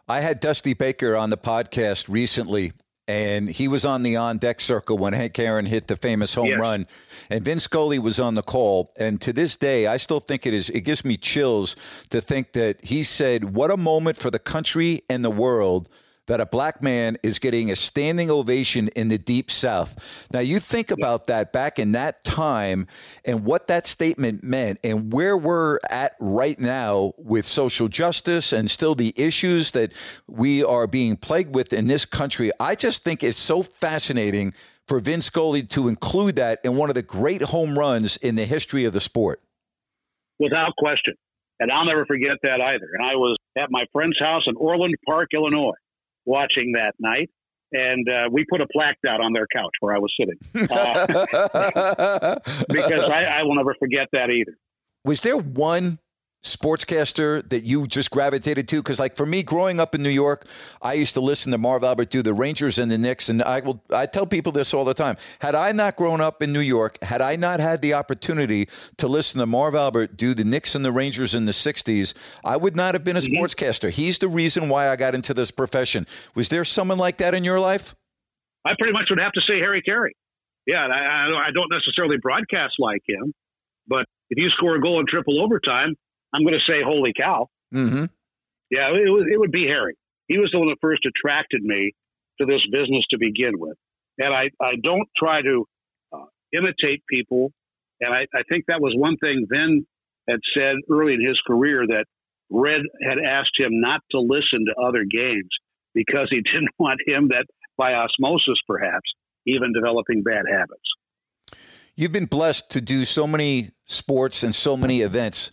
[0.08, 2.72] I had Dusty Baker on the podcast recently,
[3.10, 6.46] and he was on the on deck circle when Hank Aaron hit the famous home
[6.46, 6.60] yes.
[6.60, 6.86] run,
[7.28, 8.92] and Vince Scully was on the call.
[8.96, 10.70] And to this day, I still think it is.
[10.70, 11.74] It gives me chills
[12.10, 15.88] to think that he said, "What a moment for the country and the world."
[16.30, 20.28] That a black man is getting a standing ovation in the deep south.
[20.32, 22.86] Now you think about that back in that time
[23.24, 28.70] and what that statement meant and where we're at right now with social justice and
[28.70, 29.92] still the issues that
[30.28, 32.52] we are being plagued with in this country.
[32.60, 34.54] I just think it's so fascinating
[34.86, 38.44] for Vince Scully to include that in one of the great home runs in the
[38.44, 39.42] history of the sport.
[40.38, 41.14] Without question.
[41.58, 42.86] And I'll never forget that either.
[42.94, 45.74] And I was at my friend's house in Orland Park, Illinois
[46.30, 47.28] watching that night.
[47.72, 50.38] And uh, we put a plaque out on their couch where I was sitting
[50.70, 51.06] uh,
[52.68, 54.56] because I, I will never forget that either.
[55.04, 56.00] Was there one
[56.42, 58.76] sportscaster that you just gravitated to?
[58.76, 60.46] Because, like for me, growing up in New York,
[60.80, 63.60] I used to listen to Marv Albert do the Rangers and the Knicks, and I
[63.60, 65.16] will I tell people this all the time.
[65.40, 69.08] Had I not grown up in New York, had I not had the opportunity to
[69.08, 72.76] listen to Marv Albert do the Knicks and the Rangers in the '60s, I would
[72.76, 73.90] not have been a sportscaster.
[73.90, 76.06] He's the reason why I got into this profession.
[76.34, 77.94] Was there someone like that in your life?
[78.64, 80.12] I pretty much would have to say Harry Caray.
[80.66, 83.32] Yeah, I I don't necessarily broadcast like him,
[83.88, 85.96] but if you score a goal in triple overtime,
[86.34, 88.04] I'm going to say, "Holy cow!" Mm-hmm.
[88.70, 89.96] Yeah, it, was, it would be Harry.
[90.28, 91.92] He was the one that first attracted me
[92.40, 93.76] to this business to begin with,
[94.18, 95.66] and I I don't try to
[96.12, 97.52] uh, imitate people,
[98.00, 99.86] and I, I think that was one thing Vin
[100.28, 102.04] had said early in his career that
[102.50, 105.50] Red had asked him not to listen to other games
[105.94, 109.08] because he didn't want him that by osmosis perhaps
[109.46, 110.82] even developing bad habits.
[111.96, 115.50] You've been blessed to do so many sports and so many events.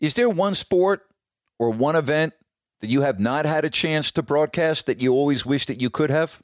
[0.00, 1.06] Is there one sport
[1.58, 2.34] or one event
[2.80, 5.88] that you have not had a chance to broadcast that you always wish that you
[5.90, 6.42] could have?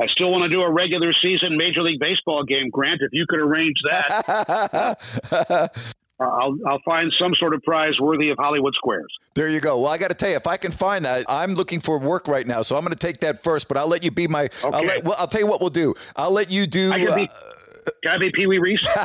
[0.00, 3.00] I still want to do a regular season Major League Baseball game, Grant.
[3.02, 4.98] If you could arrange that,
[5.30, 5.68] uh,
[6.20, 9.12] I'll I'll find some sort of prize worthy of Hollywood Squares.
[9.34, 9.80] there you go.
[9.80, 12.28] Well, I got to tell you, if I can find that, I'm looking for work
[12.28, 13.66] right now, so I'm going to take that first.
[13.68, 14.48] But I'll let you be my.
[14.64, 14.86] I'll, Okay.
[14.86, 15.94] let, well, I'll tell you what we'll do.
[16.16, 16.92] I'll let you do.
[17.88, 18.00] I could be.
[18.02, 18.80] Can I be Pee Wee Reese?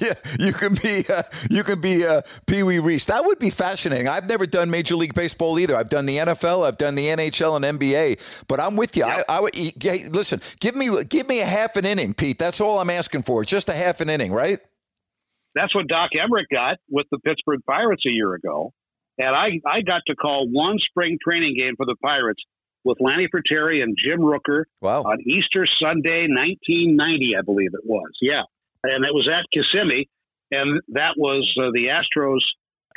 [0.00, 3.06] yeah, you can be uh, you can be uh, Pee Wee Reese.
[3.06, 4.08] That would be fascinating.
[4.08, 5.76] I've never done Major League Baseball either.
[5.76, 8.44] I've done the NFL, I've done the NHL and NBA.
[8.48, 9.04] But I'm with you.
[9.04, 10.40] I, I would hey, listen.
[10.60, 12.38] Give me give me a half an inning, Pete.
[12.38, 13.44] That's all I'm asking for.
[13.44, 14.58] Just a half an inning, right?
[15.54, 18.72] That's what Doc Emrick got with the Pittsburgh Pirates a year ago,
[19.18, 22.42] and I I got to call one spring training game for the Pirates
[22.84, 25.02] with Lanny Frattare and Jim Rooker Wow.
[25.02, 28.10] on Easter Sunday, 1990, I believe it was.
[28.20, 28.42] Yeah,
[28.84, 30.08] and it was at Kissimmee,
[30.50, 32.40] and that was uh, the Astros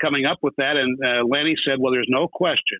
[0.01, 0.75] coming up with that.
[0.77, 2.79] And uh, Lanny said, "Well, there's no question,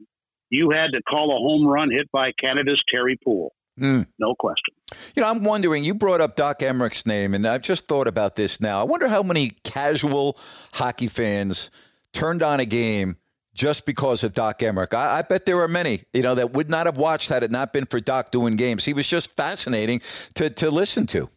[0.50, 4.02] you had to call a home run hit by Canada's Terry Puhl, Hmm.
[4.20, 4.74] no question."
[5.16, 8.36] You know, I'm wondering, you brought up Doc Emrick's name, and I've just thought about
[8.36, 8.80] this now.
[8.82, 10.38] I wonder how many casual
[10.74, 11.70] hockey fans
[12.14, 13.18] turned on a game
[13.56, 14.94] just because of Doc Emrick.
[14.94, 17.50] I, I bet there are many, you know, that would not have watched had it
[17.50, 18.86] not been for Doc doing games.
[18.86, 20.02] He was just fascinating
[20.36, 21.30] to, to listen to.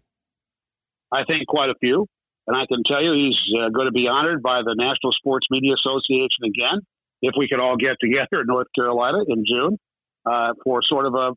[1.12, 2.07] I think quite a few.
[2.46, 5.46] And I can tell you he's uh, going to be honored by the National Sports
[5.50, 6.81] Media Association again,
[7.20, 9.78] if we could all get together in North Carolina in June
[10.24, 11.33] uh, for sort of a,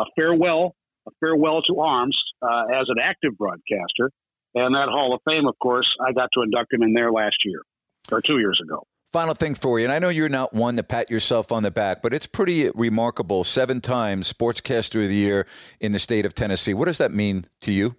[0.00, 0.74] a farewell,
[1.06, 4.10] a farewell to arms uh, as an active broadcaster.
[4.54, 7.36] And that Hall of Fame, of course, I got to induct him in there last
[7.44, 7.62] year
[8.12, 8.84] or two years ago.
[9.12, 11.70] Final thing for you, and I know you're not one to pat yourself on the
[11.70, 13.44] back, but it's pretty remarkable.
[13.44, 15.46] Seven times Sportscaster of the Year
[15.80, 16.72] in the state of Tennessee.
[16.72, 17.96] What does that mean to you?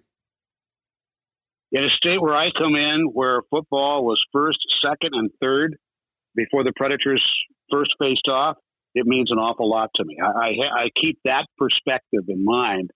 [1.74, 5.76] in a state where I come in, where football was first, second, and third
[6.36, 7.22] before the Predators
[7.70, 8.56] first faced off,
[8.94, 10.16] it means an awful lot to me.
[10.22, 12.90] I, I, I keep that perspective in mind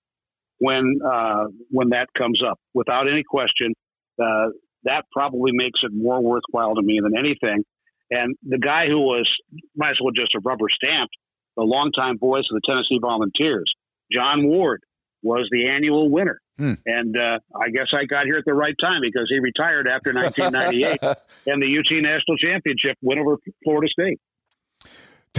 [0.58, 2.58] when uh, when that comes up.
[2.72, 3.74] Without any question,
[4.22, 4.50] uh,
[4.84, 7.64] that probably makes it more worthwhile to me than anything.
[8.10, 9.28] And the guy who was
[9.76, 11.14] might as well just have rubber stamped
[11.56, 13.70] the longtime voice of the Tennessee Volunteers,
[14.12, 14.80] John Ward,
[15.22, 16.40] was the annual winner.
[16.56, 16.74] Hmm.
[16.86, 20.12] And uh, I guess I got here at the right time because he retired after
[20.14, 20.98] 1998
[21.46, 24.20] and the UT National Championship went over Florida State.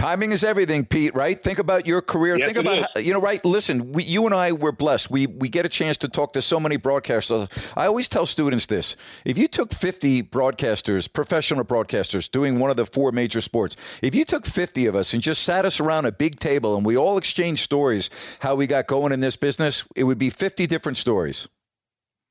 [0.00, 1.14] Timing is everything, Pete.
[1.14, 1.40] Right?
[1.42, 2.38] Think about your career.
[2.38, 3.20] Yes, Think about how- you know.
[3.20, 3.44] Right?
[3.44, 5.10] Listen, we, you and I were blessed.
[5.10, 7.72] We we get a chance to talk to so many broadcasters.
[7.76, 12.78] I always tell students this: if you took fifty broadcasters, professional broadcasters, doing one of
[12.78, 16.06] the four major sports, if you took fifty of us and just sat us around
[16.06, 19.84] a big table and we all exchanged stories how we got going in this business,
[19.94, 21.46] it would be fifty different stories.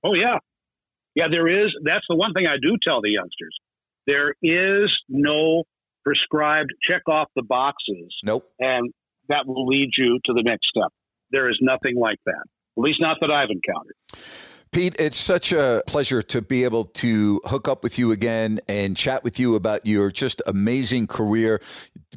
[0.04, 0.40] Oh yeah,
[1.14, 1.28] yeah.
[1.30, 1.72] There is.
[1.84, 3.56] That's the one thing I do tell the youngsters.
[4.08, 5.66] There is no
[6.10, 8.50] prescribed check off the boxes, Nope.
[8.60, 8.92] and
[9.28, 10.92] that will lead you to the next step.
[11.32, 12.44] There is nothing like that.
[12.78, 13.96] At least not that I've encountered.
[14.72, 18.96] Pete, it's such a pleasure to be able to hook up with you again and
[18.96, 21.60] chat with you about your just amazing career,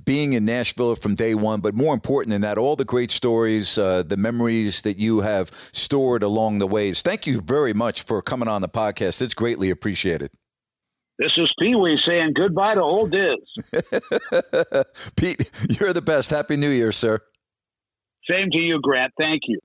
[0.05, 1.61] being in Nashville from day one.
[1.61, 5.51] But more important than that, all the great stories, uh, the memories that you have
[5.73, 7.01] stored along the ways.
[7.03, 9.23] Thank you very much for coming on the podcast.
[9.23, 10.31] It's greatly appreciated.
[11.19, 13.73] This is Pee Wee saying goodbye to old Diz.
[15.17, 16.31] Pete, you're the best.
[16.31, 17.19] Happy New Year, sir.
[18.29, 19.13] Same to you, Grant.
[19.19, 19.61] Thank you.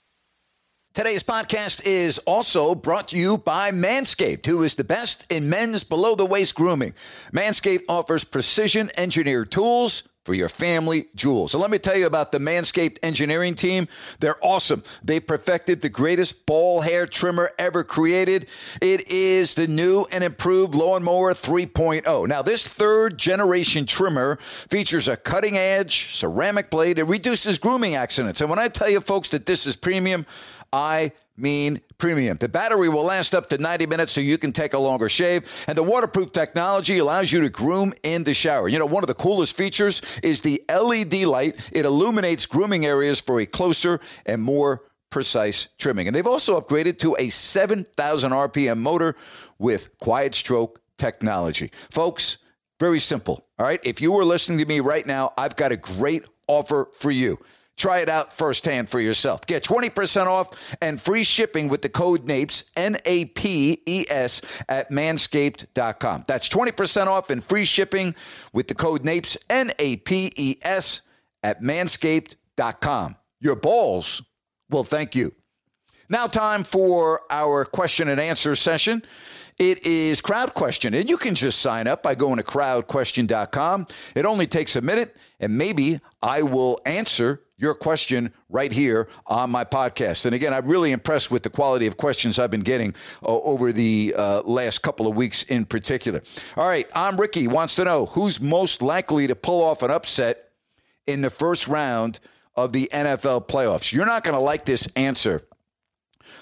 [0.94, 5.84] Today's podcast is also brought to you by Manscaped, who is the best in men's
[5.84, 6.94] below the waist grooming.
[7.32, 11.54] Manscaped offers precision engineered tools for your family jewels.
[11.54, 13.88] So let me tell you about the Manscaped engineering team.
[14.20, 14.84] They're awesome.
[15.02, 18.48] They perfected the greatest ball hair trimmer ever created.
[18.82, 22.28] It is the new and improved Lawnmower 3.0.
[22.28, 27.00] Now, this third generation trimmer features a cutting edge ceramic blade.
[27.00, 28.42] It reduces grooming accidents.
[28.42, 30.26] And when I tell you, folks, that this is premium,
[30.72, 32.38] I mean premium.
[32.38, 35.66] The battery will last up to 90 minutes so you can take a longer shave.
[35.68, 38.68] And the waterproof technology allows you to groom in the shower.
[38.68, 41.70] You know, one of the coolest features is the LED light.
[41.72, 46.08] It illuminates grooming areas for a closer and more precise trimming.
[46.08, 49.16] And they've also upgraded to a 7,000 RPM motor
[49.58, 51.72] with quiet stroke technology.
[51.74, 52.40] Folks,
[52.80, 53.48] very simple.
[53.58, 53.80] All right.
[53.84, 57.40] If you were listening to me right now, I've got a great offer for you.
[57.78, 59.46] Try it out firsthand for yourself.
[59.46, 64.64] Get 20% off and free shipping with the code NAPES, N A P E S,
[64.68, 66.24] at manscaped.com.
[66.28, 68.16] That's 20% off and free shipping
[68.52, 71.04] with the code NAPES, N A P E S,
[71.44, 73.16] at manscaped.com.
[73.40, 74.24] Your balls
[74.72, 75.34] will thank you.
[76.10, 79.04] Now, time for our question and answer session.
[79.60, 83.88] It is Crowd Question, and you can just sign up by going to crowdquestion.com.
[84.16, 89.50] It only takes a minute, and maybe I will answer your question right here on
[89.50, 90.26] my podcast.
[90.26, 92.94] And again, I'm really impressed with the quality of questions I've been getting
[93.24, 96.22] uh, over the uh, last couple of weeks in particular.
[96.56, 100.52] All right, I'm Ricky wants to know who's most likely to pull off an upset
[101.08, 102.20] in the first round
[102.56, 103.92] of the NFL playoffs.
[103.92, 105.48] You're not going to like this answer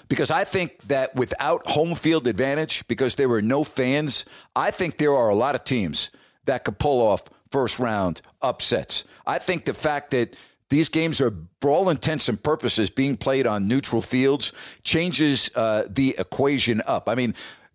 [0.08, 4.98] because I think that without home field advantage, because there were no fans, I think
[4.98, 6.10] there are a lot of teams
[6.44, 9.04] that could pull off first round upsets.
[9.26, 10.36] I think the fact that
[10.68, 14.52] these games are, for all intents and purposes, being played on neutral fields
[14.82, 17.08] changes uh, the equation up.
[17.08, 17.34] I mean,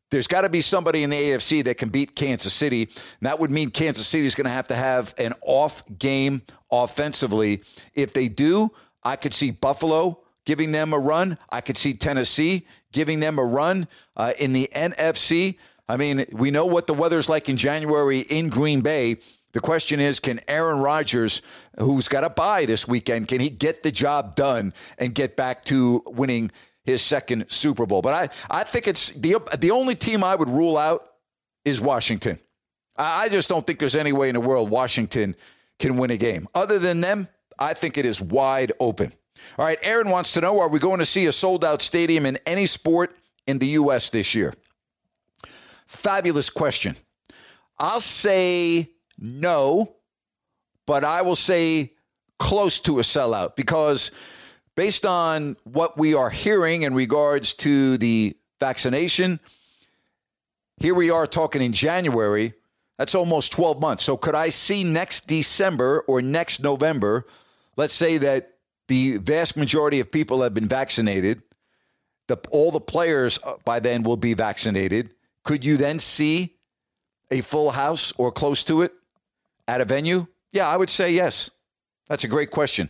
[0.09, 2.89] there's got to be somebody in the AFC that can beat Kansas City.
[3.21, 7.63] That would mean Kansas City is going to have to have an off game offensively.
[7.93, 8.71] If they do,
[9.03, 11.37] I could see Buffalo giving them a run.
[11.49, 13.87] I could see Tennessee giving them a run
[14.17, 15.57] uh, in the NFC.
[15.87, 19.17] I mean, we know what the weather's like in January in Green Bay.
[19.53, 21.41] The question is, can Aaron Rodgers,
[21.77, 25.65] who's got a bye this weekend, can he get the job done and get back
[25.65, 26.51] to winning
[26.83, 28.01] his second Super Bowl?
[28.01, 31.01] But I, I think it's the the only team I would rule out
[31.65, 32.39] is Washington.
[32.97, 35.35] I, I just don't think there's any way in the world Washington
[35.79, 36.47] can win a game.
[36.53, 37.27] Other than them,
[37.59, 39.13] I think it is wide open.
[39.57, 42.25] All right, Aaron wants to know Are we going to see a sold out stadium
[42.25, 43.15] in any sport
[43.47, 44.09] in the U.S.
[44.09, 44.53] this year?
[45.87, 46.95] Fabulous question.
[47.77, 48.89] I'll say
[49.21, 49.95] no,
[50.87, 51.93] but I will say
[52.39, 54.11] close to a sellout because
[54.75, 59.39] based on what we are hearing in regards to the vaccination,
[60.77, 62.53] here we are talking in January.
[62.97, 64.03] That's almost 12 months.
[64.03, 67.27] So could I see next December or next November,
[67.77, 68.53] let's say that
[68.87, 71.43] the vast majority of people have been vaccinated,
[72.27, 75.11] the, all the players uh, by then will be vaccinated.
[75.43, 76.55] Could you then see
[77.29, 78.93] a full house or close to it?
[79.71, 80.27] At a venue?
[80.51, 81.49] Yeah, I would say yes.
[82.09, 82.89] That's a great question.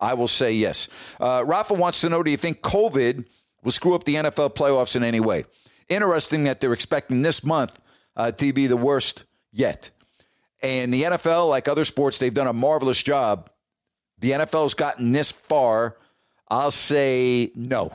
[0.00, 0.88] I will say yes.
[1.20, 3.26] Uh, Rafa wants to know Do you think COVID
[3.62, 5.44] will screw up the NFL playoffs in any way?
[5.88, 7.78] Interesting that they're expecting this month
[8.16, 9.90] uh, to be the worst yet.
[10.62, 13.50] And the NFL, like other sports, they've done a marvelous job.
[14.18, 15.98] The NFL's gotten this far.
[16.48, 17.92] I'll say no.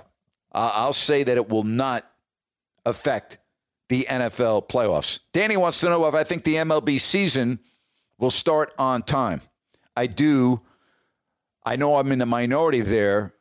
[0.52, 2.06] Uh, I'll say that it will not
[2.86, 3.40] affect
[3.90, 5.22] the NFL playoffs.
[5.34, 7.60] Danny wants to know if I think the MLB season
[8.22, 9.42] will start on time.
[9.98, 10.62] I do.
[11.66, 13.34] I know I'm in the minority there,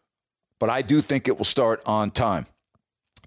[0.58, 2.46] but I do think it will start on time.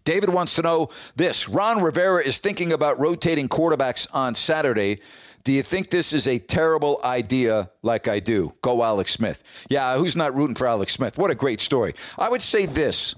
[0.04, 5.00] David wants to know this Ron Rivera is thinking about rotating quarterbacks on Saturday.
[5.46, 8.54] Do you think this is a terrible idea like I do?
[8.62, 9.44] Go, Alex Smith.
[9.70, 11.18] Yeah, who's not rooting for Alex Smith?
[11.18, 11.94] What a great story.
[12.18, 13.16] I would say this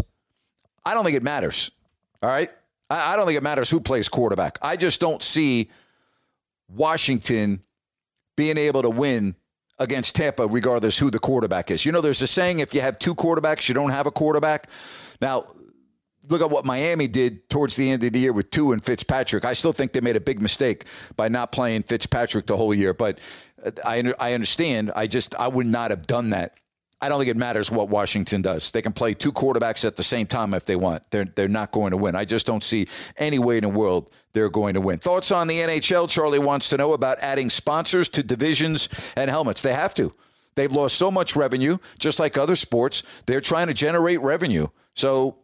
[0.85, 1.71] I don't think it matters.
[2.21, 2.51] All right?
[2.89, 4.59] I don't think it matters who plays quarterback.
[4.61, 5.71] I just don't see
[6.67, 7.63] Washington
[8.35, 9.35] being able to win
[9.79, 11.85] against Tampa, regardless who the quarterback is.
[11.85, 14.69] You know, there's a saying if you have two quarterbacks, you don't have a quarterback.
[15.21, 15.45] Now,
[16.29, 19.45] look at what Miami did towards the end of the year with Tua and Fitzpatrick.
[19.45, 22.93] I still think they made a big mistake by not playing Fitzpatrick the whole year,
[22.93, 23.19] but
[23.85, 24.91] I, I understand.
[24.95, 26.57] I just, I would not have done that
[27.05, 28.71] I don't think it matters what Washington does.
[28.71, 31.03] They can play two quarterbacks at the same time if they want.
[31.11, 32.15] They're they're not going to win.
[32.15, 32.87] I just don't see
[33.17, 34.97] any way in the world they're going to win.
[34.97, 36.09] Thoughts on the NHL?
[36.09, 39.61] Charlie wants to know about adding sponsors to divisions and helmets.
[39.61, 40.11] They have to.
[40.55, 43.03] They've lost so much revenue, just like other sports.
[43.27, 44.67] They're trying to generate revenue.
[44.95, 45.37] So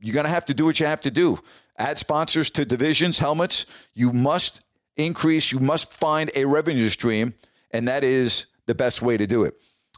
[0.00, 1.40] you're going to have to do what you have to do.
[1.78, 3.66] Add sponsors to divisions, helmets.
[3.92, 4.60] You must
[4.96, 7.34] increase, you must find a revenue stream,
[7.72, 9.54] and that is the best way to do it.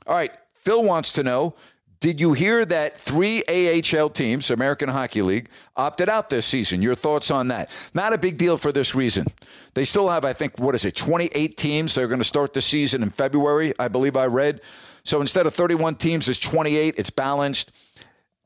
[0.06, 1.54] All right, Phil wants to know
[2.00, 6.80] did you hear that three AHL teams, American Hockey League, opted out this season?
[6.80, 7.70] Your thoughts on that?
[7.92, 9.26] Not a big deal for this reason.
[9.74, 11.94] They still have, I think, what is it, 28 teams.
[11.94, 14.62] They're going to start the season in February, I believe I read.
[15.04, 16.94] So instead of 31 teams, it's 28.
[16.96, 17.70] It's balanced.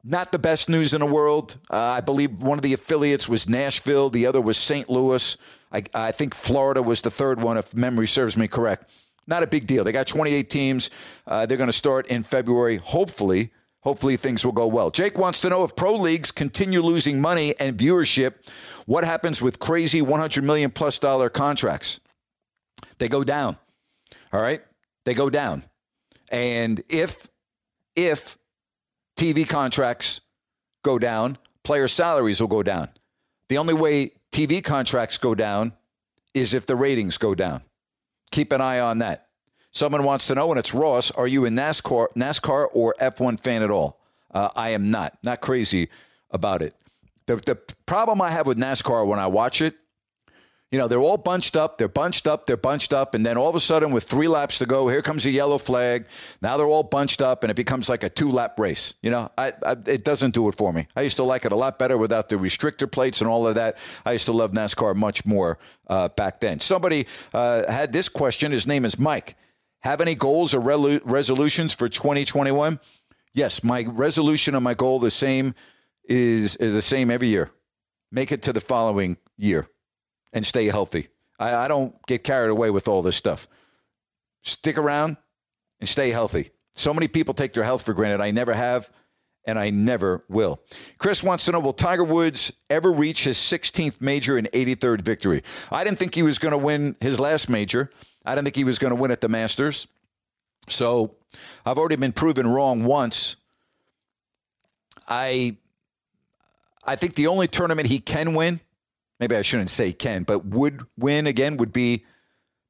[0.02, 1.56] Not the best news in the world.
[1.70, 4.90] Uh, I believe one of the affiliates was Nashville, the other was St.
[4.90, 5.36] Louis.
[5.72, 8.90] I, I think Florida was the third one, if memory serves me correct.
[9.27, 9.85] Not a big deal.
[9.85, 10.91] They got 28 teams.
[11.27, 12.77] Uh, they're going to start in February.
[12.77, 13.51] Hopefully,
[13.81, 14.91] hopefully things will go well.
[14.91, 18.35] Jake wants to know if pro leagues continue losing money and viewership,
[18.87, 22.01] what happens with crazy 100 million plus dollar contracts?
[22.99, 23.57] They go down.
[24.33, 24.62] All right,
[25.05, 25.64] they go down.
[26.31, 27.29] And if
[27.97, 28.37] if
[29.16, 30.20] TV contracts
[30.83, 32.89] go down, player salaries will go down.
[33.49, 35.72] The only way TV contracts go down
[36.35, 37.62] is if the ratings go down.
[38.35, 39.28] Keep an eye on that.
[39.70, 43.62] Someone wants to know, and it's Ross, are you a NASCAR, NASCAR or F1 fan
[43.62, 44.01] at all?
[44.32, 45.16] Uh, I am not.
[45.22, 45.89] Not crazy
[46.32, 46.74] about it.
[47.26, 47.55] The, the
[47.87, 49.76] problem I have with NASCAR when I watch it
[50.75, 53.49] you know, they're all bunched up, they're bunched up, they're bunched up, and then all
[53.49, 56.05] of a sudden, with three laps to go, here comes a yellow flag.
[56.43, 58.95] Now they're all bunched up, and it becomes like a two lap race.
[59.01, 60.89] You know, I, I, it doesn't do it for me.
[60.97, 63.55] I used to like it a lot better without the restrictor plates and all of
[63.55, 63.79] that.
[64.05, 66.59] I used to love NASCAR much more uh, back then.
[66.59, 68.51] Somebody uh, had this question.
[68.51, 69.37] His name is Mike.
[69.83, 72.81] Have any goals or re- resolutions for 2021?
[73.33, 75.55] Yes, my resolution and my goal the same
[76.09, 77.53] is is the same every year.
[78.11, 79.68] Make it to the following year
[80.35, 81.09] and stay healthy.
[81.39, 83.49] I, I don't get carried away with all this stuff.
[84.43, 85.16] Stick around
[85.80, 86.51] and stay healthy.
[86.72, 88.20] So many people take their health for granted.
[88.20, 88.91] I never have,
[89.47, 90.61] and I never will.
[90.99, 95.43] Chris wants to know Will Tiger Woods ever reach his 16th major and 83rd victory?
[95.70, 97.91] I didn't think he was going to win his last major.
[98.26, 99.87] I didn't think he was going to win at the Masters.
[100.68, 101.16] So
[101.64, 103.37] I've already been proven wrong once.
[105.07, 105.59] I
[106.87, 108.61] I think the only tournament he can win
[109.20, 112.04] maybe I shouldn't say can, but would win again would be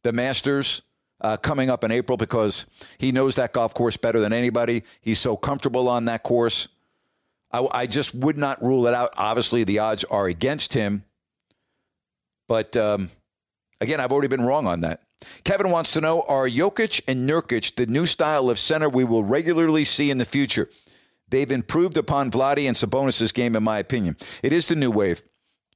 [0.02, 0.82] the Masters
[1.20, 4.82] uh, coming up in April because he knows that golf course better than anybody.
[5.00, 6.68] He's so comfortable on that course.
[7.50, 9.14] I, I just would not rule it out.
[9.16, 11.04] Obviously, the odds are against him.
[12.46, 13.10] But um,
[13.80, 15.00] again, I've already been wrong on that.
[15.44, 19.24] Kevin wants to know Are Jokic and Nurkic the new style of center we will
[19.24, 20.68] regularly see in the future?
[21.28, 24.16] They've improved upon Vlade and Sabonis' game, in my opinion.
[24.42, 25.22] It is the new wave.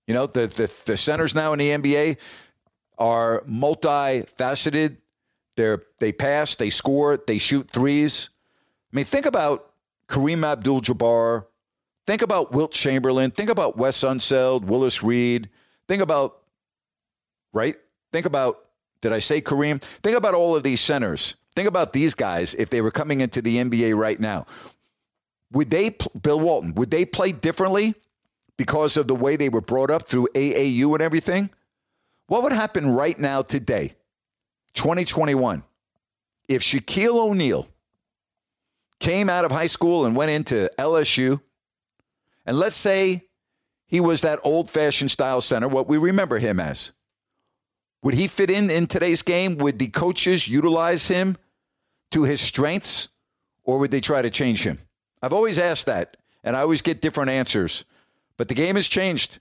[0.08, 2.16] You know, the, the, the centers now in the NBA
[2.98, 4.96] are multifaceted.
[5.54, 8.30] They're, they pass, they score, they shoot threes.
[8.90, 9.70] I mean, think about
[10.08, 11.44] Kareem Abdul Jabbar.
[12.06, 13.30] Think about Wilt Chamberlain.
[13.30, 15.50] Think about Wes Unseld, Willis Reed.
[15.86, 16.38] Think about,
[17.52, 17.76] right?
[18.10, 18.64] Think about,
[19.02, 19.82] did I say Kareem?
[19.82, 21.36] Think about all of these centers.
[21.54, 24.46] Think about these guys if they were coming into the NBA right now.
[25.52, 27.94] Would they, Bill Walton, would they play differently
[28.58, 31.48] because of the way they were brought up through AAU and everything?
[32.26, 33.94] What would happen right now today,
[34.74, 35.62] 2021,
[36.48, 37.66] if Shaquille O'Neal
[39.00, 41.40] came out of high school and went into LSU,
[42.44, 43.24] and let's say
[43.86, 46.92] he was that old fashioned style center, what we remember him as?
[48.02, 49.56] Would he fit in in today's game?
[49.58, 51.36] Would the coaches utilize him
[52.10, 53.08] to his strengths,
[53.64, 54.78] or would they try to change him?
[55.22, 57.84] I've always asked that, and I always get different answers.
[58.38, 59.40] But the game has changed,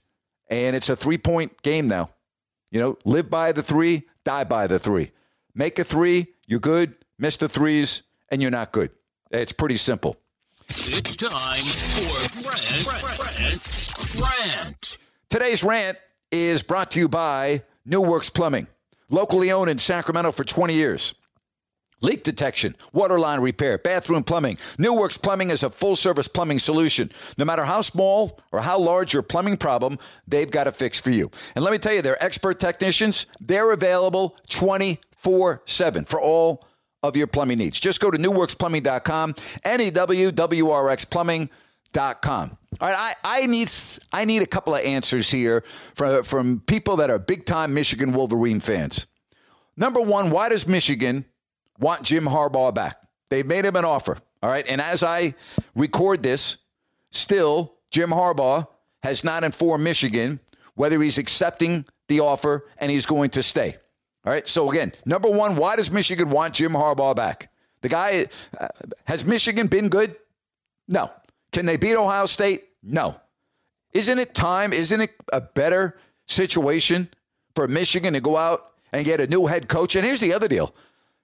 [0.50, 2.10] and it's a three point game now.
[2.70, 5.12] You know, live by the three, die by the three.
[5.54, 6.94] Make a three, you're good.
[7.18, 8.90] Miss the threes, and you're not good.
[9.30, 10.16] It's pretty simple.
[10.68, 12.86] It's time for Rant,
[13.38, 14.98] Rant, Rant.
[15.30, 15.98] Today's rant
[16.30, 18.66] is brought to you by New Works Plumbing,
[19.08, 21.14] locally owned in Sacramento for 20 years.
[22.00, 24.56] Leak detection, water line repair, bathroom plumbing.
[24.78, 27.10] New Works Plumbing is a full service plumbing solution.
[27.36, 31.10] No matter how small or how large your plumbing problem, they've got a fix for
[31.10, 31.28] you.
[31.56, 33.26] And let me tell you, they're expert technicians.
[33.40, 36.64] They're available 24 7 for all
[37.02, 37.80] of your plumbing needs.
[37.80, 39.34] Just go to newwrxplumbing.com,
[39.64, 42.58] N-E-W-W-R-X-plumbing.com.
[42.80, 43.70] All right, I, I need
[44.12, 45.62] I need a couple of answers here
[45.94, 49.06] from, from people that are big time Michigan Wolverine fans.
[49.76, 51.24] Number one, why does Michigan
[51.78, 53.00] want Jim Harbaugh back.
[53.30, 54.18] They've made him an offer.
[54.42, 54.66] All right.
[54.68, 55.34] And as I
[55.74, 56.58] record this,
[57.10, 58.66] still, Jim Harbaugh
[59.02, 60.40] has not informed Michigan
[60.74, 63.76] whether he's accepting the offer and he's going to stay.
[64.24, 64.46] All right.
[64.46, 67.50] So, again, number one, why does Michigan want Jim Harbaugh back?
[67.80, 68.26] The guy,
[68.58, 68.68] uh,
[69.06, 70.14] has Michigan been good?
[70.86, 71.10] No.
[71.52, 72.64] Can they beat Ohio State?
[72.82, 73.20] No.
[73.92, 74.72] Isn't it time?
[74.72, 77.08] Isn't it a better situation
[77.54, 79.96] for Michigan to go out and get a new head coach?
[79.96, 80.74] And here's the other deal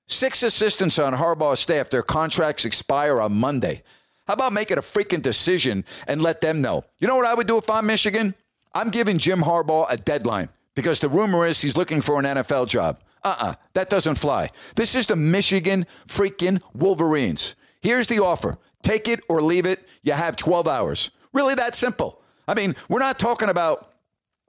[0.06, 3.82] Six assistants on Harbaugh's staff, their contracts expire on Monday.
[4.26, 6.84] How about making a freaking decision and let them know?
[6.98, 8.34] You know what I would do if I'm Michigan?
[8.74, 12.68] I'm giving Jim Harbaugh a deadline because the rumor is he's looking for an NFL
[12.68, 13.00] job.
[13.22, 14.50] Uh uh that doesn't fly.
[14.74, 17.54] This is the Michigan freaking Wolverines.
[17.80, 19.86] Here's the offer take it or leave it.
[20.02, 21.10] You have 12 hours.
[21.32, 22.20] Really that simple.
[22.46, 23.90] I mean, we're not talking about,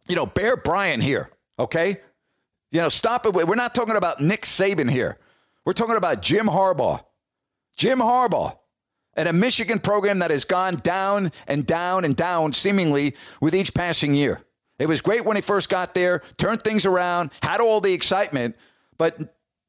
[0.08, 1.98] you know, Bear Bryant here, okay?
[2.72, 3.34] You know, stop it.
[3.34, 5.18] We're not talking about Nick Saban here.
[5.66, 7.04] We're talking about Jim Harbaugh.
[7.76, 8.58] Jim Harbaugh
[9.16, 13.74] and a Michigan program that has gone down and down and down seemingly with each
[13.74, 14.42] passing year.
[14.78, 18.56] It was great when he first got there, turned things around, had all the excitement,
[18.98, 19.18] but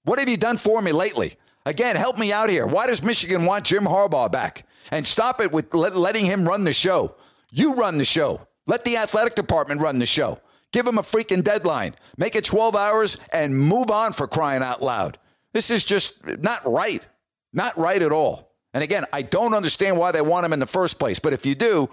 [0.05, 1.35] what have you done for me lately?
[1.65, 2.67] Again, help me out here.
[2.67, 4.67] Why does Michigan want Jim Harbaugh back?
[4.93, 7.17] And stop it with letting him run the show.
[7.51, 8.47] You run the show.
[8.67, 10.39] Let the athletic department run the show.
[10.73, 11.95] Give him a freaking deadline.
[12.17, 15.19] Make it 12 hours and move on for crying out loud.
[15.57, 17.09] This is just not right.
[17.55, 18.53] Not right at all.
[18.75, 21.19] And again, I don't understand why they want him in the first place.
[21.19, 21.89] But if you do,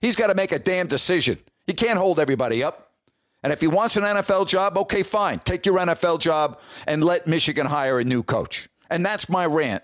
[0.00, 1.36] he's got to make a damn decision.
[1.66, 2.92] He can't hold everybody up.
[3.42, 5.40] And if he wants an NFL job, okay, fine.
[5.40, 8.70] Take your NFL job and let Michigan hire a new coach.
[8.88, 9.82] And that's my rant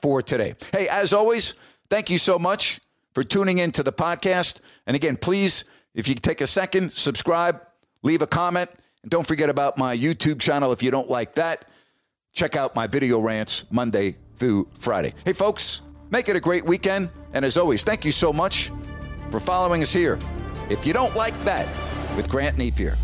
[0.00, 0.54] for today.
[0.72, 1.56] Hey, as always,
[1.90, 2.80] thank you so much
[3.12, 4.62] for tuning in to the podcast.
[4.86, 7.60] And again, please, if you take a second, subscribe,
[8.02, 8.70] leave a comment,
[9.02, 11.66] and don't forget about my YouTube channel if you don't like that.
[12.32, 15.14] Check out my video rants Monday through Friday.
[15.24, 17.10] Hey, folks, make it a great weekend.
[17.32, 18.70] And as always, thank you so much
[19.30, 20.18] for following us here.
[20.68, 21.66] If you don't like that,
[22.16, 22.96] with Grant Napear.